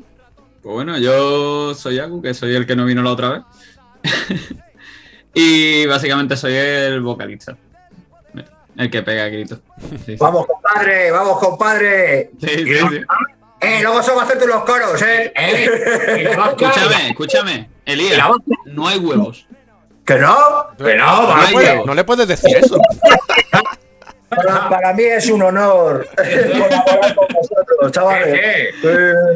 [0.64, 3.42] Pues bueno, yo soy Aku, que soy el que no vino la otra vez.
[5.34, 7.58] y básicamente soy el vocalista.
[8.78, 9.60] El que pega gritos.
[9.90, 10.16] Sí, sí.
[10.18, 12.32] Vamos, compadre, vamos, compadre.
[12.40, 13.02] Sí, sí, sí.
[13.60, 15.32] Eh, luego solo hacerte los coros, eh.
[15.36, 16.20] ¿Eh?
[16.20, 16.70] ¿Y la vasca?
[16.70, 17.70] Escúchame, escúchame.
[18.66, 19.48] No hay huevos.
[20.06, 20.36] ¿Que no?
[20.78, 21.86] Que no, no, vale, le puedes, huevo.
[21.86, 22.78] no le puedes decir eso.
[24.30, 28.40] Para, para mí es un honor colaborar con vosotros, chavales.
[28.42, 28.70] Eh,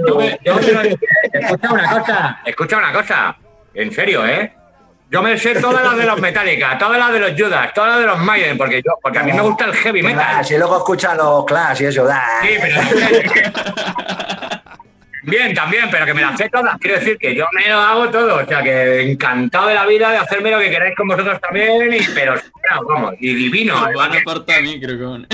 [0.08, 3.36] Yo me- yo me escucha una cosa, escucha una cosa.
[3.74, 4.54] En serio, ¿eh?
[5.12, 8.00] Yo me sé todas las de los Metallica, todas las de los Judas, todas las
[8.00, 10.44] de los Maiden, porque yo, porque a mí me gusta el heavy metal.
[10.50, 12.06] Y luego escucha los Clash y eso.
[12.06, 12.24] da.
[12.41, 12.82] Sí, pero
[15.25, 16.77] Bien, también, pero que me las sé todas.
[16.79, 18.35] Quiero decir que yo me lo hago todo.
[18.43, 21.93] O sea, que encantado de la vida de hacerme lo que queráis con vosotros también.
[21.93, 22.36] Y, pero,
[22.88, 23.73] vamos, y divino.
[23.73, 25.28] Me además van a apartar a mí, creo que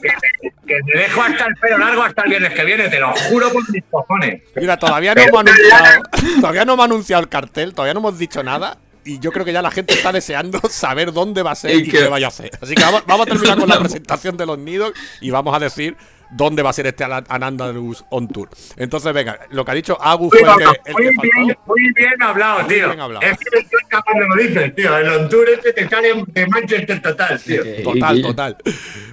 [0.00, 3.00] que, que, que te dejo hasta el pelo largo hasta el viernes que viene, te
[3.00, 4.42] lo juro por mis cojones.
[4.54, 6.02] Mira, todavía no hemos anunciado,
[6.40, 8.78] todavía no hemos anunciado el cartel, todavía no hemos dicho nada.
[9.04, 11.78] Y yo creo que ya la gente está deseando saber dónde va a ser ¿Y
[11.78, 11.98] y qué?
[11.98, 12.50] qué vaya a hacer.
[12.60, 15.58] Así que vamos, vamos a terminar con la presentación de los nidos y vamos a
[15.58, 15.96] decir
[16.30, 18.48] dónde va a ser este Ana- Anandalus on tour.
[18.76, 21.60] Entonces, venga, lo que ha dicho Agu fue el que, el Muy que bien, faltó.
[21.66, 22.86] muy bien hablado, Muy tío.
[22.86, 23.26] bien hablado.
[23.26, 24.96] Es que me encanta cuando lo dices, tío.
[24.98, 27.62] El on tour este te sale de Manchester total, tío.
[27.82, 28.56] Total, total.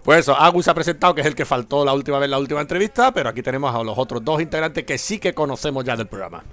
[0.04, 2.32] Pues eso, Agu se ha presentado, que es el que faltó la última vez en
[2.32, 5.84] la última entrevista, pero aquí tenemos a los otros dos integrantes que sí que conocemos
[5.86, 6.44] ya del programa.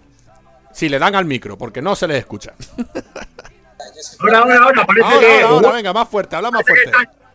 [0.72, 2.54] Si le dan al micro, porque no se les escucha.
[4.20, 5.42] Ahora, ahora, ahora, parece Ahora, que.
[5.42, 6.90] ahora, ahora, venga, más fuerte, habla más fuerte.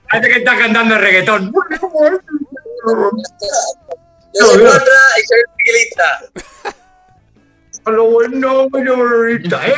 [0.09, 1.53] Parece que está cantando el reggaetón.
[2.85, 6.05] Yo soy contra y soy tranquilista.
[7.85, 8.67] A lo bueno.
[9.65, 9.77] ¡Eh!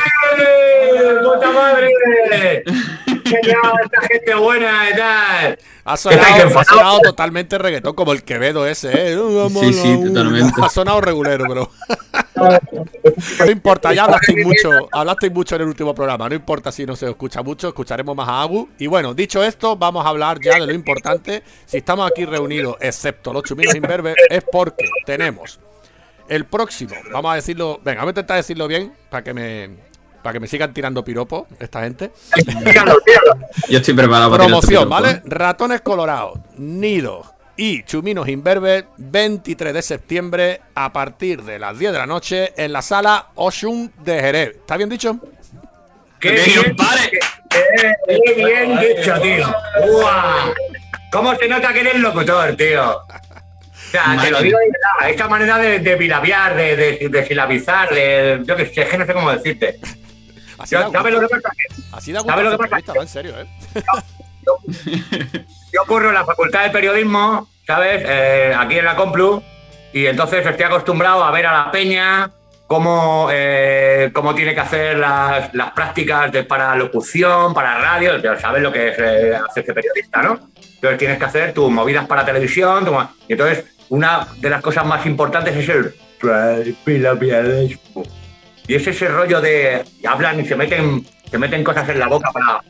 [1.22, 2.64] ¡Puta madre!
[3.34, 5.58] Esta gente buena y tal.
[5.84, 6.66] Ha estáis sonado, ha enfadados?
[6.66, 9.18] sonado totalmente reggaetón, como el Quevedo ese, ¿eh?
[9.60, 10.52] Sí, sí, totalmente.
[10.62, 11.70] Ha sonado regulero, pero.
[13.38, 16.28] no importa, ya hablasteis mucho, hablasteis mucho en el último programa.
[16.28, 18.68] No importa si no se escucha mucho, escucharemos más a Agu.
[18.78, 21.42] Y bueno, dicho esto, vamos a hablar ya de lo importante.
[21.66, 25.58] Si estamos aquí reunidos, excepto los chuminos imberbes, es porque tenemos
[26.28, 29.89] el próximo, vamos a decirlo, venga, vamos a intentar decirlo bien para que me.
[30.22, 32.10] Para que me sigan tirando piropo esta gente.
[33.68, 35.10] Yo estoy preparado para este Promoción, piropo, ¿vale?
[35.10, 35.22] ¿eh?
[35.24, 41.98] Ratones Colorados, Nidos y Chuminos Imberbes, 23 de septiembre a partir de las 10 de
[41.98, 44.48] la noche en la sala Oshun de Jerez.
[44.56, 45.18] ¿Está bien dicho?
[46.18, 47.10] ¡Qué bien, os pare.
[47.48, 47.94] qué-
[48.24, 49.54] qué bien dicho, tío!
[49.90, 50.54] ¡Guau!
[51.12, 52.90] ¿Cómo se nota que eres locutor, tío?
[52.90, 57.26] O sea, te lo digo de verdad, esta manera de, de bilabiar, de, de, de
[57.26, 58.40] silabizar, de.
[58.44, 59.80] Yo que sé, es que no sé cómo decirte.
[60.60, 61.48] Así da Yo- ¿Sabes lo que pasa?
[61.92, 62.92] así da ¿sabes lo que pasa?
[62.94, 63.46] va, en serio, ¿eh?
[65.72, 68.02] Yo ocurro en la Facultad de Periodismo, ¿sabes?
[68.06, 69.42] Eh, aquí en la Complu,
[69.92, 72.30] y entonces estoy acostumbrado a ver a la peña
[72.66, 78.38] cómo, eh, cómo tiene que hacer las, las prácticas de, para locución, para radio, ya
[78.38, 80.40] sabes lo que es eh, hacerse periodista, ¿no?
[80.74, 82.98] Entonces tienes que hacer tus movidas para televisión, tu-
[83.28, 85.94] y entonces una de las cosas más importantes es el.
[88.70, 92.30] Y es ese rollo de hablan y se meten, se meten cosas en la boca
[92.30, 92.62] para,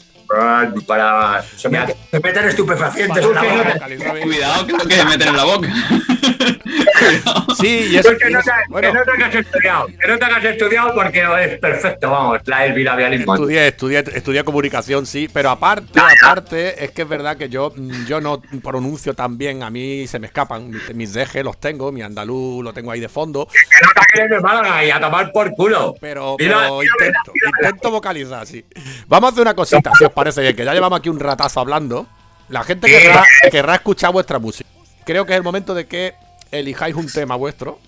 [0.87, 1.43] para.
[1.43, 4.21] Se, se meten estupefacientes en la no boca.
[4.23, 5.69] Cuidado que se meten en la boca.
[7.59, 8.11] Sí, y eso.
[8.17, 8.51] Que no te,
[8.81, 12.67] que no te has estudiado, que no te has estudiado porque es perfecto, vamos, la,
[12.67, 13.35] el bilabialismo.
[13.35, 18.07] Estudié, estudié, estudié comunicación, sí, pero aparte, aparte, es que es verdad que yo, mm,
[18.07, 22.03] yo no pronuncio tan bien, a mí se me escapan, mis, dejes los tengo, mi
[22.03, 25.33] andaluz lo tengo ahí de fondo, Que no te quieres de Málaga y a tomar
[25.33, 25.95] por culo.
[26.01, 28.65] pero, pero intento, intento vocalizar, sí.
[29.07, 31.61] Vamos a hacer una cosita, si os parece bien, que ya llevamos aquí un ratazo
[31.61, 32.07] hablando.
[32.49, 34.69] La gente querrá, querrá escuchar vuestra música.
[35.05, 36.15] Creo que es el momento de que
[36.51, 37.79] elijáis un tema vuestro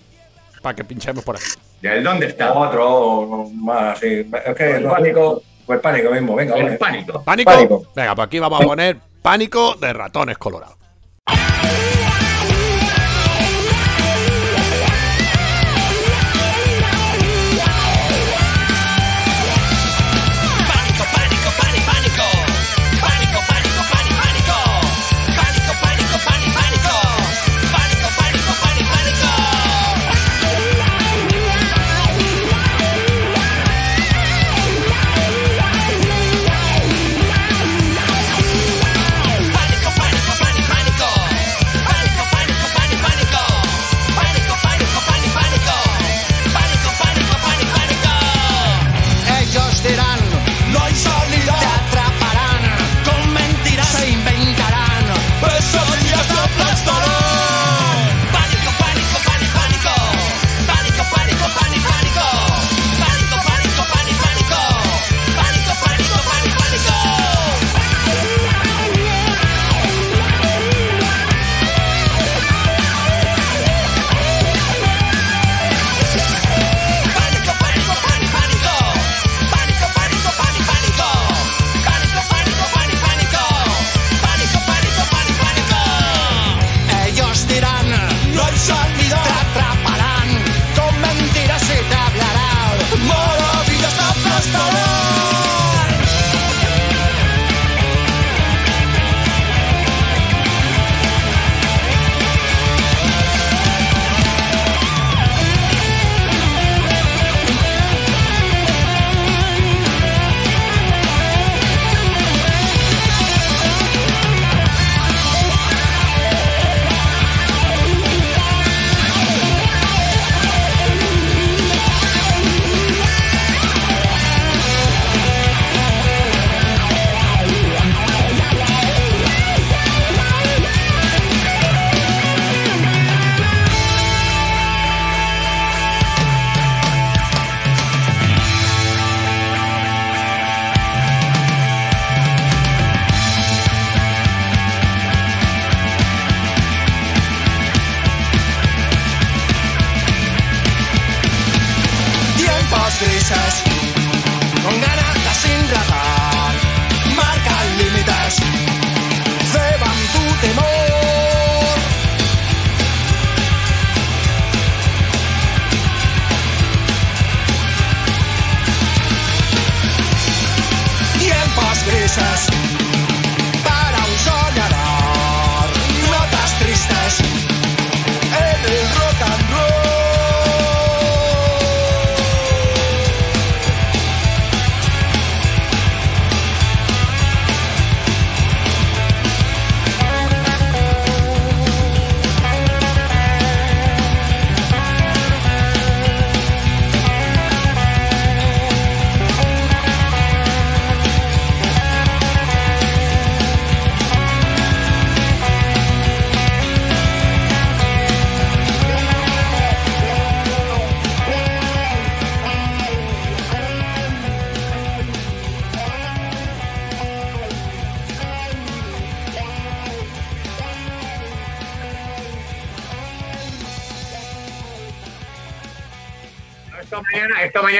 [0.61, 1.45] para que pinchemos por aquí.
[1.81, 2.53] ¿El dónde está?
[2.53, 4.29] Otro más, sí.
[4.45, 5.43] Es que El pánico.
[5.65, 6.55] Pues pánico mismo, venga.
[6.55, 6.77] El.
[6.77, 7.23] ¿Pánico?
[7.23, 7.83] Pánico.
[7.95, 10.75] Venga, pues aquí vamos a poner Pánico de ratones colorados.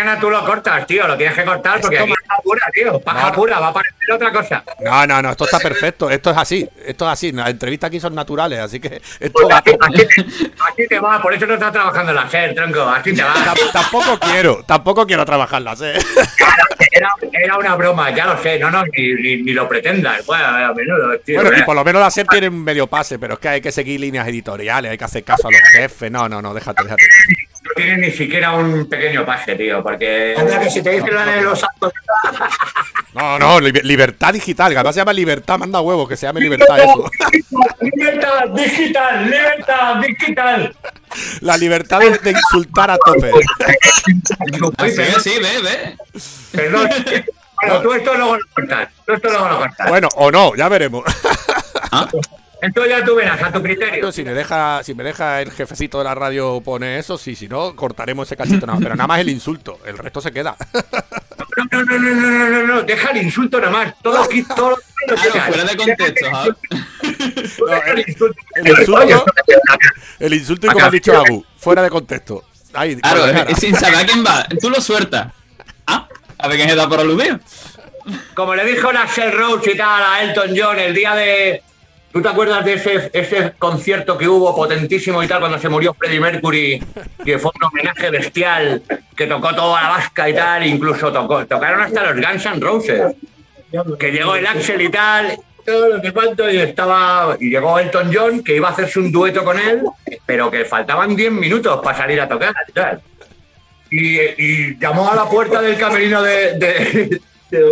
[0.04, 1.08] Mañana, tú lo cortas, tío.
[1.08, 3.00] Lo tienes que cortar porque Esto aquí es paja pura, tío.
[3.00, 3.34] Paja No.
[3.34, 4.64] pura, va a parecer otra cosa.
[4.82, 6.10] No, no, no, esto está perfecto.
[6.10, 6.70] Esto es así.
[6.86, 7.32] Esto es así.
[7.32, 9.58] Las entrevistas aquí son naturales, así que esto Pues va.
[9.60, 12.82] así, así te, así te va, por eso no estás trabajando la SER, tronco.
[12.84, 13.34] Así te va.
[13.34, 15.94] Tam- Tampoco quiero, tampoco quiero trabajarlas, eh.
[16.92, 18.60] Era, era una broma, ya lo sé.
[18.60, 20.26] No, no, ni, ni, ni lo pretendas.
[20.26, 21.42] Bueno, a menudo, tío.
[21.42, 23.62] Bueno, y por lo menos la SER tiene un medio pase, pero es que hay
[23.62, 26.12] que seguir líneas editoriales, hay que hacer caso a los jefes.
[26.12, 27.04] No, no, no, déjate, déjate.
[27.76, 30.36] No tienes ni siquiera un pequeño pase, tío, porque.
[30.38, 31.92] Anda, que si te dicen la de los santos.
[33.14, 36.42] No, no, li- libertad digital, que además se llama libertad, manda huevos, que se llame
[36.42, 37.12] libertad eso.
[37.82, 40.76] Libertad digital, libertad digital.
[41.42, 43.30] La libertad de, de insultar a tope.
[44.78, 45.98] Ah, sí, sí, ve, ve.
[46.54, 46.90] Perdón.
[47.62, 48.90] Bueno, tú esto luego lo cortas.
[49.06, 49.90] Tú esto luego lo cortas.
[49.90, 51.04] Bueno, o no, ya veremos.
[52.64, 54.10] Esto ya tú verás, a tu criterio.
[54.14, 57.50] Si me deja, si me deja el jefecito de la radio poner eso, sí, si
[57.50, 58.66] no, cortaremos ese cachito.
[58.66, 60.56] nada más, pero nada más el insulto, el resto se queda.
[61.72, 63.96] No, no, no, no, no, no, no, no, deja el insulto nada más.
[64.02, 64.78] Todo aquí, todo lo
[65.16, 66.26] no, fuera de contexto.
[67.86, 69.26] El insulto,
[70.20, 72.46] el insulto y como ha dicho Agu, fuera de contexto.
[72.74, 74.48] Ahí, Claro, sin saber a quién va.
[74.62, 75.34] Tú lo sueltas.
[75.86, 76.08] Ah,
[76.38, 77.40] a ver quién se da por aludido.
[78.34, 81.62] Como le dijo Axel Rose y tal a Elton John el día de.
[82.14, 85.96] ¿Tú te acuerdas de ese, ese concierto que hubo potentísimo y tal cuando se murió
[85.96, 86.84] Freddie Mercury?
[87.26, 88.84] Que fue un homenaje bestial,
[89.18, 93.16] que tocó toda la vasca y tal, incluso tocó, tocaron hasta los Guns N' Roses.
[93.98, 97.36] Que llegó el Axel y tal, todo lo que cuánto, y estaba.
[97.40, 99.82] Y llegó Elton John, que iba a hacerse un dueto con él,
[100.28, 103.02] pero que faltaban 10 minutos para salir a tocar y tal.
[103.90, 107.20] Y, llamó a la puerta del camerino de, de,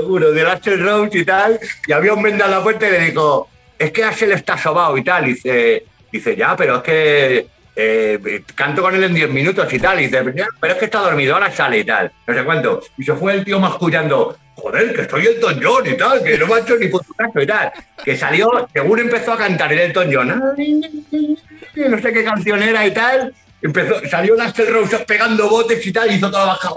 [0.03, 2.99] juro, del Axel Rose y tal, y había un venda en la puerta y le
[3.01, 3.50] dijo,
[3.81, 5.25] es que Axel está sobado y tal.
[5.25, 9.99] Dice, dice ya, pero es que eh, canto con él en 10 minutos y tal.
[9.99, 12.11] Y dice, "Ya, pero es que está dormido, ahora sale y tal.
[12.27, 12.81] No sé cuánto.
[12.97, 16.47] Y se fue el tío mascullando, joder, que estoy Elton John y tal, que no
[16.47, 17.71] me ha hecho ni puto caso y tal.
[18.03, 22.93] Que salió, según empezó a cantar el Elton John, no sé qué canción era y
[22.93, 23.33] tal.
[23.63, 26.69] Empezó, salió el Axel Rose pegando botes y tal, y hizo toda la baja.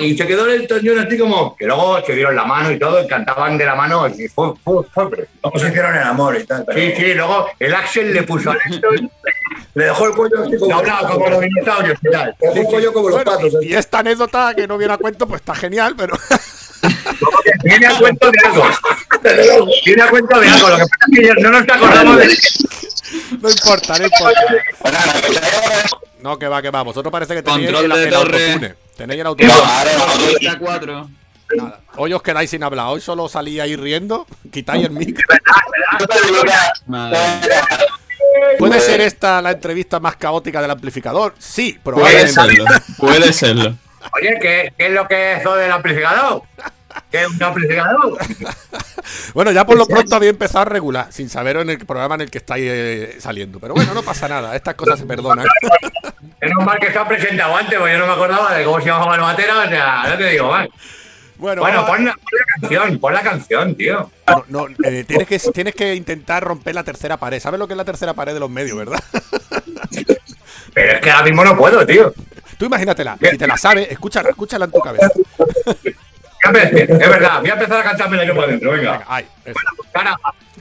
[0.00, 3.02] Y se quedó el John así como que luego se dieron la mano y todo,
[3.02, 5.04] y cantaban de la mano y fue, fue, fue
[5.42, 6.64] Luego se hicieron el amor y tal.
[6.66, 8.52] pero- Sí, sí, luego el Axel le puso
[9.74, 12.34] Le dejó el cuello así como, los dinosaurios y tal.
[12.40, 13.54] Le dejó el cuello como los Bueno, patos.
[13.62, 16.14] y esta anécdota que no viene a cuento, pues está genial, pero
[17.64, 18.64] Viene a cuento de algo.
[19.84, 20.68] Viene a cuento de algo.
[20.68, 22.36] Lo que pasa es que no nos acordamos de.
[23.42, 24.40] no importa, no importa.
[26.20, 26.82] No, que va, que va.
[26.82, 28.76] Vosotros parece que tenéis Control el, de el.
[28.98, 29.52] Tenéis el autotune.
[30.40, 31.08] Está cuatro.
[31.56, 31.80] Nada.
[31.96, 32.88] Hoy os quedáis sin hablar.
[32.88, 34.26] Hoy solo salí ahí riendo.
[34.50, 35.22] Quitáis el mic.
[36.86, 37.16] Madre.
[38.58, 41.34] ¿Puede ser esta la entrevista más caótica del amplificador?
[41.38, 42.32] Sí, Puede probablemente.
[42.32, 42.64] serlo.
[42.98, 43.76] Puede serlo.
[44.20, 46.42] Oye, ¿qué, ¿qué es lo que es eso del amplificador?
[47.10, 48.18] ¿Qué es un amplificador?
[49.32, 52.22] Bueno, ya por lo pronto había empezado a regular, sin saber en el programa en
[52.22, 53.58] el que estáis eh, saliendo.
[53.58, 54.54] Pero bueno, no pasa nada.
[54.54, 55.46] Estas cosas se perdonan.
[56.42, 58.86] Menos mal que se ha presentado antes, porque yo no me acordaba de cómo se
[58.86, 59.58] llamaba el batera.
[59.64, 60.68] O sea, no te digo más.
[61.36, 64.10] Bueno, Bueno, pon la, pon la canción, pon la canción, tío.
[64.26, 67.40] No, no, eh, tienes, que, tienes que intentar romper la tercera pared.
[67.40, 69.02] ¿Sabes lo que es la tercera pared de los medios, verdad?
[70.74, 72.12] Pero es que ahora mismo no puedo, tío.
[72.58, 73.16] Tú imagínatela.
[73.20, 75.08] Si te la sabes, escúchala, escúchala en tu cabeza.
[76.44, 78.92] Ya Es verdad, voy a empezar a cantármela yo por dentro, venga.
[78.92, 79.58] Venga, ahí, eso.
[79.94, 80.16] Ahora,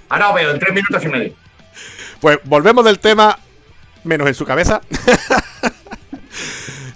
[0.09, 1.33] ahora os veo, en tres minutos y medio.
[2.19, 3.37] Pues volvemos del tema,
[4.03, 4.81] menos en su cabeza.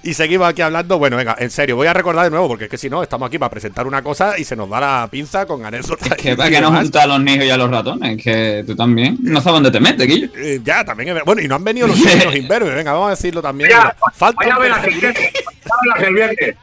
[0.03, 0.97] y seguimos aquí hablando.
[0.97, 3.27] Bueno, venga, en serio, voy a recordar de nuevo, porque es que si no, estamos
[3.27, 6.11] aquí para presentar una cosa y se nos da la pinza con anécdotas.
[6.11, 6.84] Es que para que no demás.
[6.84, 9.79] juntar a los niños y a los ratones, que tú también no sabes dónde te
[9.79, 10.29] metes, Guillo.
[10.36, 13.11] Eh, ya, también es Bueno, y no han venido los chinos imberbes, venga, vamos a
[13.11, 13.69] decirlo también.
[13.69, 16.57] Mira, falta, Voy a ver la tercer, siguiente.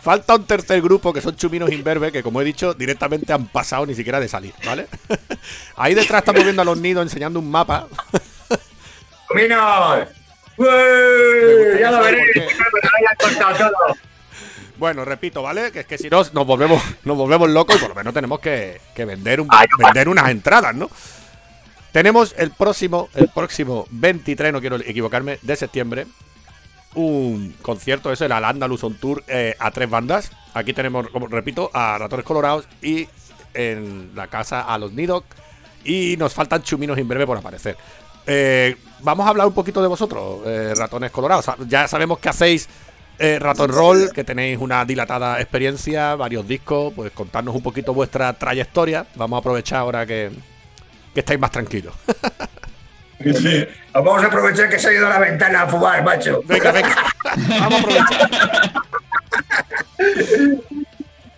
[0.00, 3.86] Falta un tercer grupo que son chuminos imberbes, que como he dicho, directamente han pasado
[3.86, 4.86] ni siquiera de salir, ¿vale?
[5.76, 7.86] Ahí detrás estamos viendo a los nidos enseñando un mapa.
[9.34, 10.08] ¡Minos!
[10.56, 11.64] Me ¡Ué!
[11.64, 12.46] gusta Ya lo veréis.
[14.78, 15.72] Bueno, repito, ¿vale?
[15.72, 18.38] Que es que si no nos volvemos, nos volvemos locos y por lo menos tenemos
[18.38, 20.88] que, que vender, un, no vender unas entradas, ¿no?
[21.90, 26.06] Tenemos el próximo, el próximo 23, no quiero equivocarme, de septiembre,
[26.94, 30.30] un concierto, es el Al on Tour eh, a tres bandas.
[30.54, 33.08] Aquí tenemos, como repito, a Ratones Colorados y
[33.54, 35.24] en la casa a los Nidoc.
[35.84, 37.76] Y nos faltan chuminos en breve por aparecer.
[38.26, 41.46] Eh, vamos a hablar un poquito de vosotros, eh, Ratones Colorados.
[41.66, 42.68] Ya sabemos que hacéis
[43.18, 46.92] Ratón Roll, que tenéis una dilatada experiencia, varios discos.
[46.94, 49.06] Pues contarnos un poquito vuestra trayectoria.
[49.16, 50.30] Vamos a aprovechar ahora que,
[51.14, 51.94] que estáis más tranquilos.
[53.92, 56.40] Vamos a aprovechar que se ha ido a la ventana a fumar, macho.
[56.46, 56.96] venga, venga.
[57.60, 58.30] Vamos a aprovechar.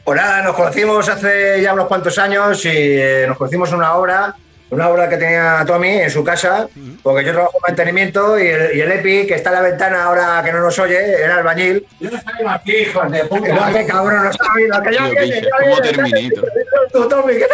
[0.04, 3.94] Pues nada, nos conocimos hace ya unos cuantos años y eh, nos conocimos en una
[3.94, 4.34] obra,
[4.70, 6.68] una obra que tenía Tommy en su casa,
[7.02, 10.04] porque yo trabajo en mantenimiento y el, y el Epi, que está en la ventana
[10.04, 11.86] ahora que no nos oye, era albañil.
[12.00, 13.72] Yo estoy aquí, hijos de No, puta.
[13.72, 16.50] qué cabrón, no está viendo, que ya Tío, viene, bicho, ya ¿cómo viene, Terminator?
[16.92, 17.46] Tú, Tommy, que,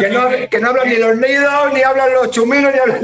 [0.00, 3.00] que no, que no hablan ni los nidos, ni hablan los chuminos, ni hablan...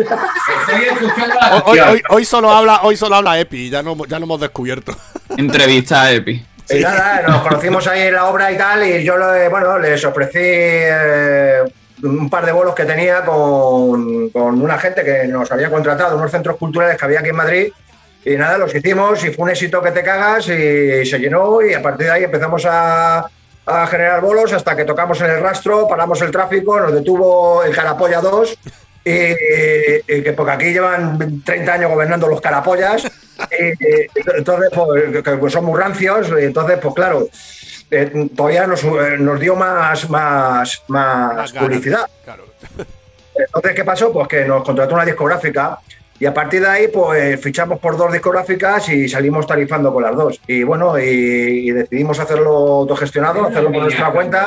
[1.66, 4.97] Hoy, hoy- hoy- solo habla, hoy solo habla Epi, ya no, ya lo hemos descubierto.
[5.36, 6.45] Entrevista a Epi.
[6.70, 10.05] Y nada, nos conocimos ahí en la obra y tal, y yo le- bueno, les
[10.05, 11.62] ofrecí eh,
[12.03, 16.30] un par de bolos que tenía con, con una gente que nos había contratado, unos
[16.30, 17.72] centros culturales que había aquí en Madrid.
[18.24, 21.72] Y nada, los hicimos y fue un éxito que te cagas y se llenó y
[21.72, 23.24] a partir de ahí empezamos a,
[23.71, 27.75] a generar bolos hasta que tocamos en el rastro, paramos el tráfico, nos detuvo el
[27.75, 28.59] Carapolla 2
[29.05, 34.71] y, y que porque aquí llevan 30 años gobernando los carapollas y, entonces
[35.41, 37.27] pues, son muy rancios y entonces pues claro
[37.91, 41.68] eh, todavía nos, eh, nos dio más más, más Más ganas.
[41.68, 42.45] publicidad Claro.
[43.35, 44.12] entonces, ¿qué pasó?
[44.12, 45.79] Pues que nos contrató una discográfica
[46.21, 50.14] y a partir de ahí, pues fichamos por dos discográficas y salimos tarifando con las
[50.14, 50.41] dos.
[50.47, 54.47] Y bueno, y, y decidimos hacerlo autogestionado, hacerlo por nuestra cuenta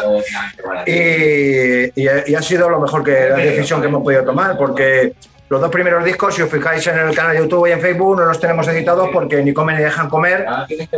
[0.86, 5.14] y, y- y ha sido lo mejor que la decisión que hemos podido tomar porque
[5.50, 8.18] los dos primeros discos, si os fijáis en el canal de YouTube y en Facebook,
[8.18, 10.46] no los tenemos editados porque ni comen ni dejan comer,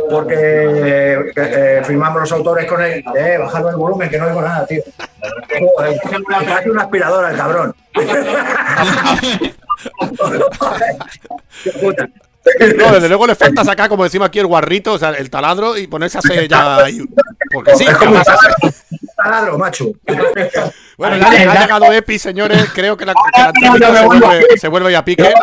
[0.08, 3.04] porque eh, eh, firmamos los autores con él.
[3.18, 4.82] Eh, bajadlo el volumen, que no oigo nada, tío.
[5.76, 7.74] Joder, una aspiradora el cabrón.
[12.76, 15.76] No, desde luego le falta sacar, como decimos aquí, el guarrito, o sea, el taladro
[15.76, 16.78] y ponerse a hacer ya.
[17.52, 17.84] Porque sí,
[19.16, 19.86] taladro, macho.
[20.96, 22.70] Bueno, ya ha llegado Epi, señores.
[22.72, 25.34] Creo que la, que la entrevista se vuelve, se vuelve ya a pique.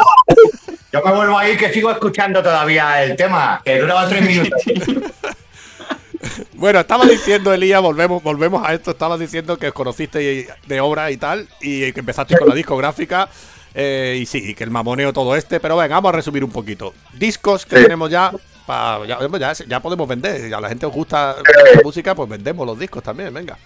[0.92, 4.62] Yo me vuelvo ahí que sigo escuchando todavía el tema, que duraba tres minutos.
[6.54, 8.92] Bueno, estaba diciendo, Elías, volvemos, volvemos a esto.
[8.92, 13.28] Estabas diciendo que os conocisteis de obra y tal, y que empezasteis con la discográfica.
[13.76, 15.59] Eh, y sí, que el mamoneo todo este.
[15.59, 16.93] Pero venga, vamos a resumir un poquito.
[17.13, 17.84] Discos que Sí.
[17.84, 18.32] tenemos ya.
[18.65, 20.39] pa- ya, ya, ya podemos vender.
[20.47, 21.36] Si a la gente os gusta
[21.76, 23.57] la música, pues vendemos los discos también, venga.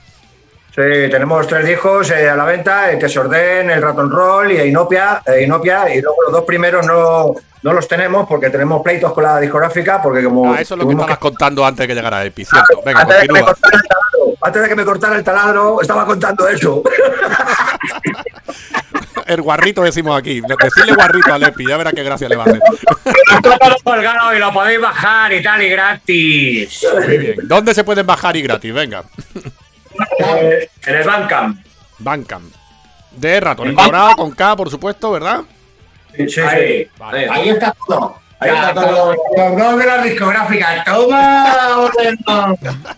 [0.74, 4.52] Sí, tenemos tres discos eh, a la venta, el que se ordena, el Raton Roll
[4.52, 7.34] y Inopia, eh, Inopia, y luego los dos primeros no,
[7.64, 10.54] no los tenemos porque tenemos pleitos con la discográfica, porque como...
[10.54, 12.82] Ah, eso es lo que estabas contando antes de que llegara Epi, cierto.
[12.86, 13.56] Venga, antes, de que me continúa.
[13.56, 16.84] cortara el taladro, antes de que me cortara el taladro, estaba contando eso.
[19.28, 20.42] El guarrito decimos aquí.
[20.42, 22.62] Decirle guarrito al Epi, ya verá qué gracia le va a hacer.
[23.84, 26.88] Colgado y lo podéis bajar y tal y gratis.
[27.06, 27.36] Muy bien.
[27.44, 28.74] ¿Dónde se pueden bajar y gratis?
[28.74, 29.04] Venga.
[30.20, 31.60] Eh, en el Bandcamp.
[32.00, 32.54] Bandcamp.
[33.12, 35.42] De ratones colorado, con K, por supuesto, ¿verdad?
[36.16, 36.42] Sí, sí,
[36.98, 37.30] Vale.
[37.30, 38.20] ahí está todo.
[38.40, 39.16] Ahí está todo.
[39.36, 40.86] Los dos de las discográficas.
[40.86, 41.90] ¡Toma!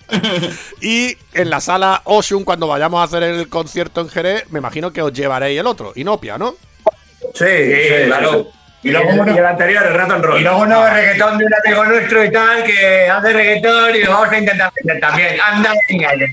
[0.82, 4.92] Y en la sala Ocean, cuando vayamos a hacer el concierto en Jerez, me imagino
[4.92, 6.56] que os llevaréis el otro, Inopia, ¿no?
[7.34, 8.48] Sí, Sí, sí, claro.
[8.82, 10.40] Y, Y luego el, uno- y el anterior, el Raton Roll.
[10.40, 14.04] Y luego un nuevo reggaetón de un amigo nuestro y tal, que hace reggaetón y
[14.04, 15.36] lo vamos a intentar hacer también.
[15.42, 16.28] Anda, venga, venga.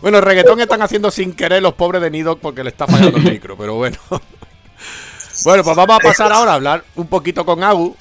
[0.00, 3.18] Bueno, el reggaetón están haciendo sin querer los pobres de Nidoc porque le está fallando
[3.18, 3.96] el micro, pero bueno.
[5.44, 7.96] Bueno, pues vamos a pasar ahora a hablar un poquito con Agu,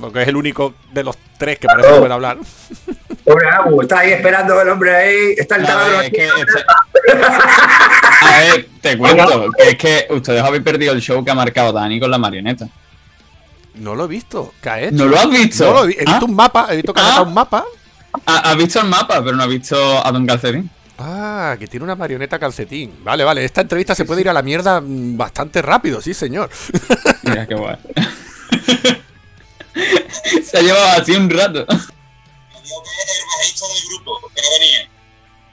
[0.00, 2.38] porque es el único de los tres que parece que puede hablar.
[3.24, 6.28] Pobre Abu, está ahí esperando el hombre ahí, está el taladro es que
[8.22, 11.72] A ver, te cuento, que es que ustedes habéis perdido el show que ha marcado
[11.72, 12.66] Dani con la marioneta.
[13.74, 14.52] No lo he visto.
[14.62, 14.94] ¿Qué ha hecho?
[14.96, 15.64] ¿No lo has visto?
[15.64, 16.24] No lo he, vi- he visto Ah.
[16.28, 17.22] un mapa, he visto que ha Ah.
[17.22, 17.64] un mapa.
[18.26, 20.68] Ha- Has visto el mapa, pero no has visto a Don Calcetín.
[21.04, 23.02] Ah, que tiene una marioneta calcetín.
[23.02, 23.44] Vale, vale.
[23.44, 26.48] Esta entrevista se puede ir a la mierda mm, bastante rápido, sí, señor.
[27.24, 27.76] Mira qué guay.
[30.44, 31.66] Se ha llevado así un rato.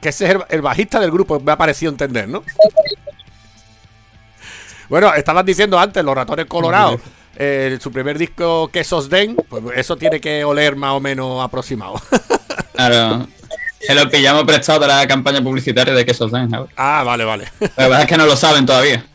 [0.02, 2.44] Que ese es el, el bajista del grupo, me ha parecido entender, ¿no?
[4.88, 7.00] Bueno, estabas diciendo antes, los ratones colorados,
[7.36, 11.96] eh, su primer disco, Quesos Den, pues eso tiene que oler más o menos aproximado.
[12.80, 13.28] Claro.
[13.80, 16.32] Se lo pillamos prestado de la campaña publicitaria de Quesos.
[16.32, 16.50] ¿sabes?
[16.76, 17.52] ah, vale, vale.
[17.76, 19.06] La verdad es que no lo saben todavía.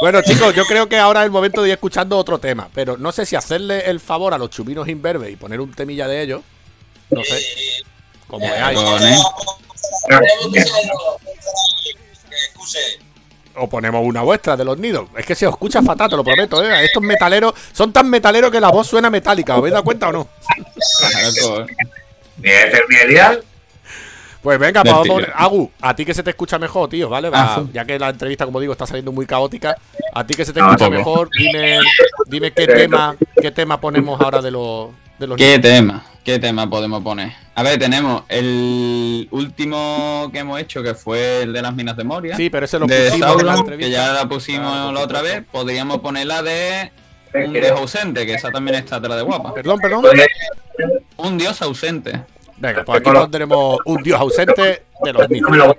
[0.00, 2.96] Bueno, chicos, yo creo que ahora es el momento de ir escuchando otro tema, pero
[2.96, 6.22] no sé si hacerle el favor a los chubinos imberbes y poner un temilla de
[6.22, 6.42] ellos.
[7.10, 7.42] No sé.
[8.28, 8.78] Como veáis.
[8.78, 9.18] Pone.
[13.56, 15.08] O ponemos una vuestra de los nidos.
[15.16, 16.84] Es que se os escucha fatal, te lo prometo, ¿eh?
[16.84, 19.54] Estos metaleros son tan metaleros que la voz suena metálica.
[19.54, 20.28] ¿Os habéis dado cuenta o no?
[20.56, 21.66] Pues,
[22.38, 23.44] Ni es el.
[24.42, 27.28] Pues venga, vamos Agu, a ti que se te escucha mejor, tío, ¿vale?
[27.28, 29.76] Va, Ah, ya que la entrevista, como digo, está saliendo muy caótica.
[30.14, 31.78] A ti que se te Ah, escucha mejor, dime,
[32.26, 36.04] dime qué tema, qué tema ponemos ahora de los de los ¿Qué tema?
[36.24, 37.32] ¿Qué tema podemos poner?
[37.56, 42.04] A ver, tenemos el último que hemos hecho, que fue el de las minas de
[42.04, 42.36] Moria.
[42.36, 43.86] Sí, pero ese lo de pusimos en la Sauron, entrevista.
[43.86, 45.42] que ya la pusimos la otra vez.
[45.50, 46.92] Podríamos poner la de
[47.34, 49.52] un dios ausente, que esa también está atrás de guapa.
[49.54, 50.04] Perdón, perdón.
[51.16, 52.20] Un dios ausente.
[52.60, 55.76] Venga, pues aquí pondremos un dios ausente de los nidos.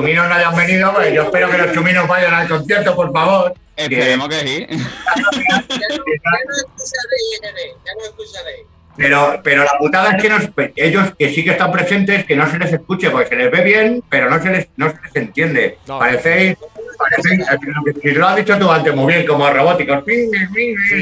[0.00, 3.54] Chuminos no hayan venido, pues yo espero que los chuminos vayan al concierto, por favor.
[3.76, 4.66] Esperemos que sí.
[8.96, 12.50] Pero, pero la putada es que nos- ellos que sí que están presentes, que no
[12.50, 15.16] se les escuche, porque se les ve bien, pero no se les, no se les
[15.16, 15.78] entiende.
[15.86, 16.56] Parecéis,
[16.98, 17.46] parecéis,
[18.02, 20.04] si lo has dicho tú antes muy bien, como robóticos.
[20.06, 20.30] Sí,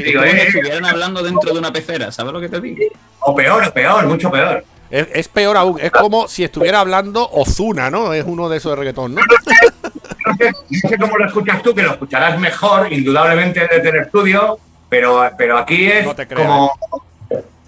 [0.03, 2.77] digo, eh, estuvieran hablando dentro de una pecera, ¿sabes lo que te digo?
[3.21, 4.63] o peor, o peor, mucho peor.
[4.89, 8.13] Es, es peor aún, es como si estuviera hablando Ozuna, ¿no?
[8.13, 9.21] Es uno de esos de reggaetón, ¿no?
[9.21, 13.95] No sé, no sé cómo lo escuchas tú, que lo escucharás mejor, indudablemente desde el
[13.97, 14.59] estudio,
[14.89, 16.71] pero, pero aquí es como.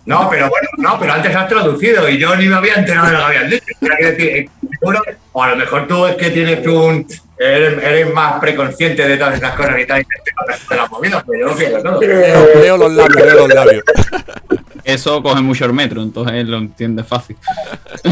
[0.05, 3.13] No, pero bueno, no, pero antes has traducido y yo ni me había enterado de
[3.13, 3.65] lo que habían dicho.
[3.81, 4.49] O sea, quiero decir,
[4.79, 7.05] seguro, o a lo mejor tú es que tienes un.
[7.37, 11.49] Eres, eres más preconsciente de todas esas cosas y tal, y te, las movidas, pero
[11.49, 11.99] yo que no.
[11.99, 13.83] Leo, leo los labios, leo los labios.
[14.83, 17.37] Eso coge mucho el metro, entonces lo entiendes fácil.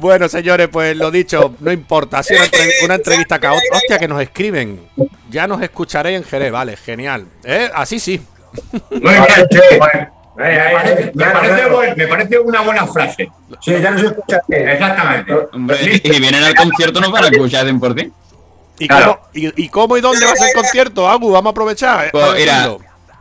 [0.00, 2.20] Bueno, señores, pues lo dicho, no importa.
[2.20, 3.76] Ha sido una, entrev- una entrevista caótica.
[3.78, 4.80] Hostia, que nos escriben.
[5.28, 7.26] Ya nos escucharé en Jerez, vale, genial.
[7.42, 7.68] ¿Eh?
[7.74, 8.22] Así sí.
[8.92, 10.08] Muy bien, sí, bueno.
[10.40, 13.28] Eh, me, parece, buen- me parece una buena frase.
[13.60, 14.40] Sí, ya nos escucha.
[14.48, 15.34] Exactamente.
[15.52, 18.12] Hombre, y vienen al concierto no van a escuchar 100%.
[18.78, 19.16] ¿Y, Claro.
[19.18, 21.32] cómo, y, y cómo y dónde va a ser el concierto, Agu?
[21.32, 22.06] Vamos a aprovechar.
[22.06, 22.68] eh, Pues para mira,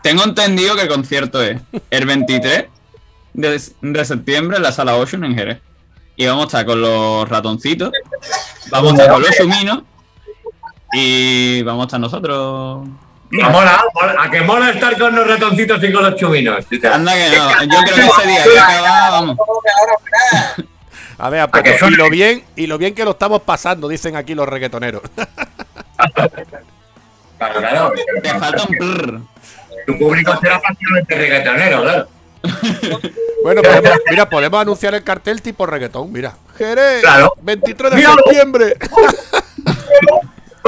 [0.04, 1.60] tengo entendido que el concierto es
[1.90, 2.66] el 23
[3.34, 5.58] de, de septiembre en la sala Ocean en Jerez.
[6.16, 7.92] Y vamos a estar con los ratoncitos,
[8.70, 9.82] vamos a estar con los suminos
[10.94, 12.88] y vamos a estar nosotros.
[13.44, 16.66] A, mola, mola- a que mola estar con los ratoncitos y con los chuminos.
[16.92, 19.38] Anda que no, yo creo que ese día acaba, vamos.
[21.20, 24.34] A ver, ¿A y lo bien, y lo bien que lo estamos pasando, dicen aquí
[24.36, 25.02] los reggaetoneros.
[27.38, 27.92] Claro, claro.
[28.24, 29.22] Te falta un prrr.
[29.86, 32.08] Tu público será prácticamente reggaetonero, claro.
[33.44, 36.36] Bueno, podemos- mira, podemos anunciar el cartel tipo reggaetón, mira.
[36.58, 37.34] Jerez, Claro.
[37.42, 38.16] 23 de Míralo.
[38.26, 38.76] septiembre.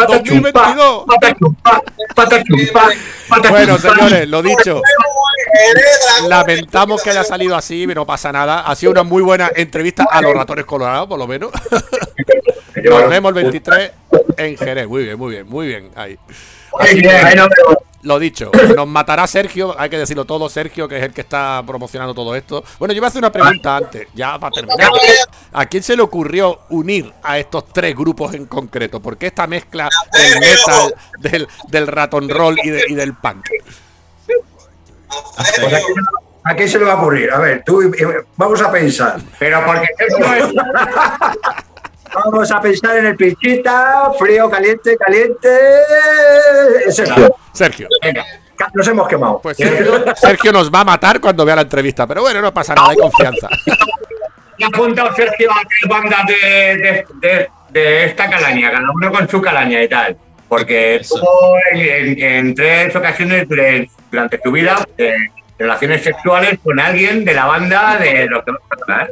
[0.06, 1.06] 2022.
[1.06, 1.82] Patachumpa,
[2.16, 2.89] patachumpa,
[3.28, 3.50] patachumpa.
[3.50, 4.82] Bueno, señores, lo dicho.
[6.28, 8.62] Lamentamos que haya salido así, no pasa nada.
[8.62, 11.52] Ha sido una muy buena entrevista a los ratones colorados, por lo menos.
[12.84, 13.91] Nos vemos el 23
[14.38, 14.88] en Jerez.
[14.88, 15.89] Muy bien, muy bien, muy bien.
[15.95, 16.18] Ahí.
[18.02, 21.62] Lo dicho, nos matará Sergio, hay que decirlo todo, Sergio, que es el que está
[21.68, 22.64] promocionando todo esto.
[22.80, 24.90] Bueno, yo iba a hacer una pregunta antes, ya para terminar.
[25.52, 29.02] ¿A quién se le ocurrió unir a estos tres grupos en concreto?
[29.02, 33.46] ¿Por qué esta mezcla del metal, del, del ratón roll y, de- y del punk?
[35.06, 35.84] Pues aquí,
[36.46, 37.30] ¿A qué se le va a ocurrir?
[37.32, 39.20] A ver, tú, eh, vamos a pensar.
[39.38, 40.54] Pero porque esto es.
[42.14, 45.49] Vamos a pensar en el pinchita, frío, caliente, caliente.
[46.89, 47.36] Sergio.
[47.53, 47.88] Sergio.
[48.03, 48.26] Venga,
[48.74, 49.39] Nos hemos quemado.
[49.41, 52.74] Pues Sergio, Sergio nos va a matar cuando vea la entrevista, pero bueno, no pasa
[52.76, 53.47] nada, hay confianza.
[54.57, 56.36] ya ha apuntado Sergio a tres bandas de,
[56.78, 60.18] de, de, de esta calaña, cada uno con su calaña y tal.
[60.47, 61.01] Porque
[61.74, 63.47] en, en- en tres ocasiones
[64.12, 65.14] durante su vida eh,
[65.60, 69.10] relaciones sexuales con alguien de la banda de los que vamos a hablar.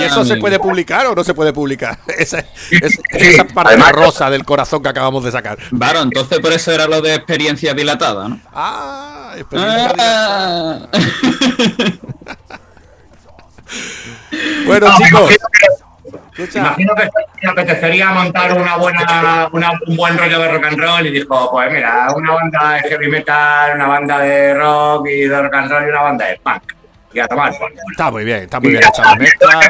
[0.00, 1.98] ¿Y eso se puede publicar o no se puede publicar?
[2.18, 2.78] Esa, es- Sí,
[3.12, 5.56] esa parte además- rosa del corazón que acabamos de sacar.
[5.70, 8.40] Varo, entonces por eso era lo de experiencia dilatada, ¿no?
[8.52, 9.94] Ah, experiencia.
[9.98, 10.88] Ah.
[14.66, 15.30] Bueno, No, me chicos,
[16.32, 16.58] escucha.
[16.60, 17.08] Imagino que
[17.42, 21.50] le apetecería montar una buena, una- un buen rollo de rock and roll y dijo,
[21.50, 25.70] pues mira, una banda de heavy metal, una banda de rock y de rock and
[25.70, 26.62] roll y una banda de punk.
[27.12, 27.52] Y a tomar.
[27.90, 29.60] Está muy bien, está muy bien hecha la mezcla.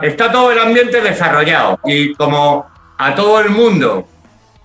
[0.00, 2.66] Está todo el ambiente desarrollado y como
[2.98, 4.06] a todo el mundo,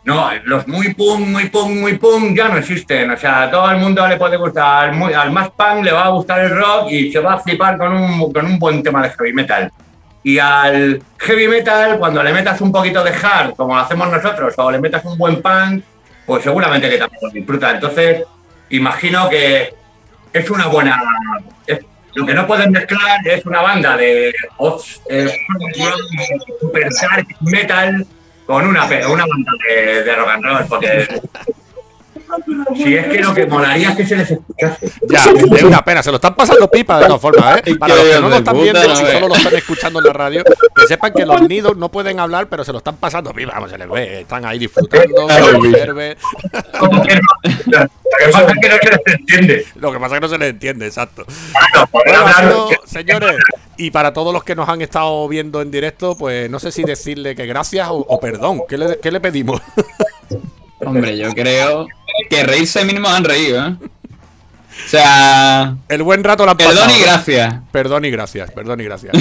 [0.03, 3.11] no, los muy punk, muy punk, muy punk ya no existen.
[3.11, 5.91] O sea, a todo el mundo le puede gustar, al, muy- al más punk le
[5.91, 8.81] va a gustar el rock y se va a flipar con un, con un buen
[8.81, 9.71] tema de heavy metal.
[10.23, 14.53] Y al heavy metal, cuando le metas un poquito de hard, como lo hacemos nosotros,
[14.57, 15.83] o le metas un buen punk,
[16.25, 17.71] pues seguramente que también lo disfruta.
[17.71, 18.23] Entonces,
[18.69, 19.73] imagino que
[20.33, 21.01] es una buena.
[22.13, 24.29] lo que no pueden mezclar es una banda de
[25.09, 25.37] eh,
[26.59, 28.05] super dark metal
[28.45, 31.07] con una, una banda de, de rock and roll, porque
[32.75, 34.91] si es que lo que molaría es que se les escuchase.
[35.09, 35.25] Ya,
[35.57, 37.75] es una pena, se lo están pasando pipa de todas formas, ¿eh?
[37.75, 38.95] Para los que no lo están viendo ve.
[39.11, 42.47] solo lo están escuchando en la radio, que sepan que los nidos no pueden hablar,
[42.47, 46.17] pero se lo están pasando pipa, vamos, se les ve, están ahí disfrutando, se.
[46.79, 49.65] Como que no- Lo que pasa es que no se les entiende.
[49.75, 51.25] Lo que pasa es que no se les entiende, exacto.
[51.91, 53.35] Bueno, sido- señores,
[53.77, 56.83] y para todos los que nos han estado viendo en directo, pues no sé si
[56.83, 59.61] decirle que gracias o, o perdón, ¿qué le, qué le pedimos?
[60.85, 61.87] Hombre, yo creo
[62.29, 63.75] que reírse mínimo han reído, ¿eh?
[64.85, 67.05] O sea, El buen rato lo han perdón pasado, y ¿no?
[67.05, 67.55] gracias.
[67.71, 69.13] Perdón y gracias, perdón y gracias.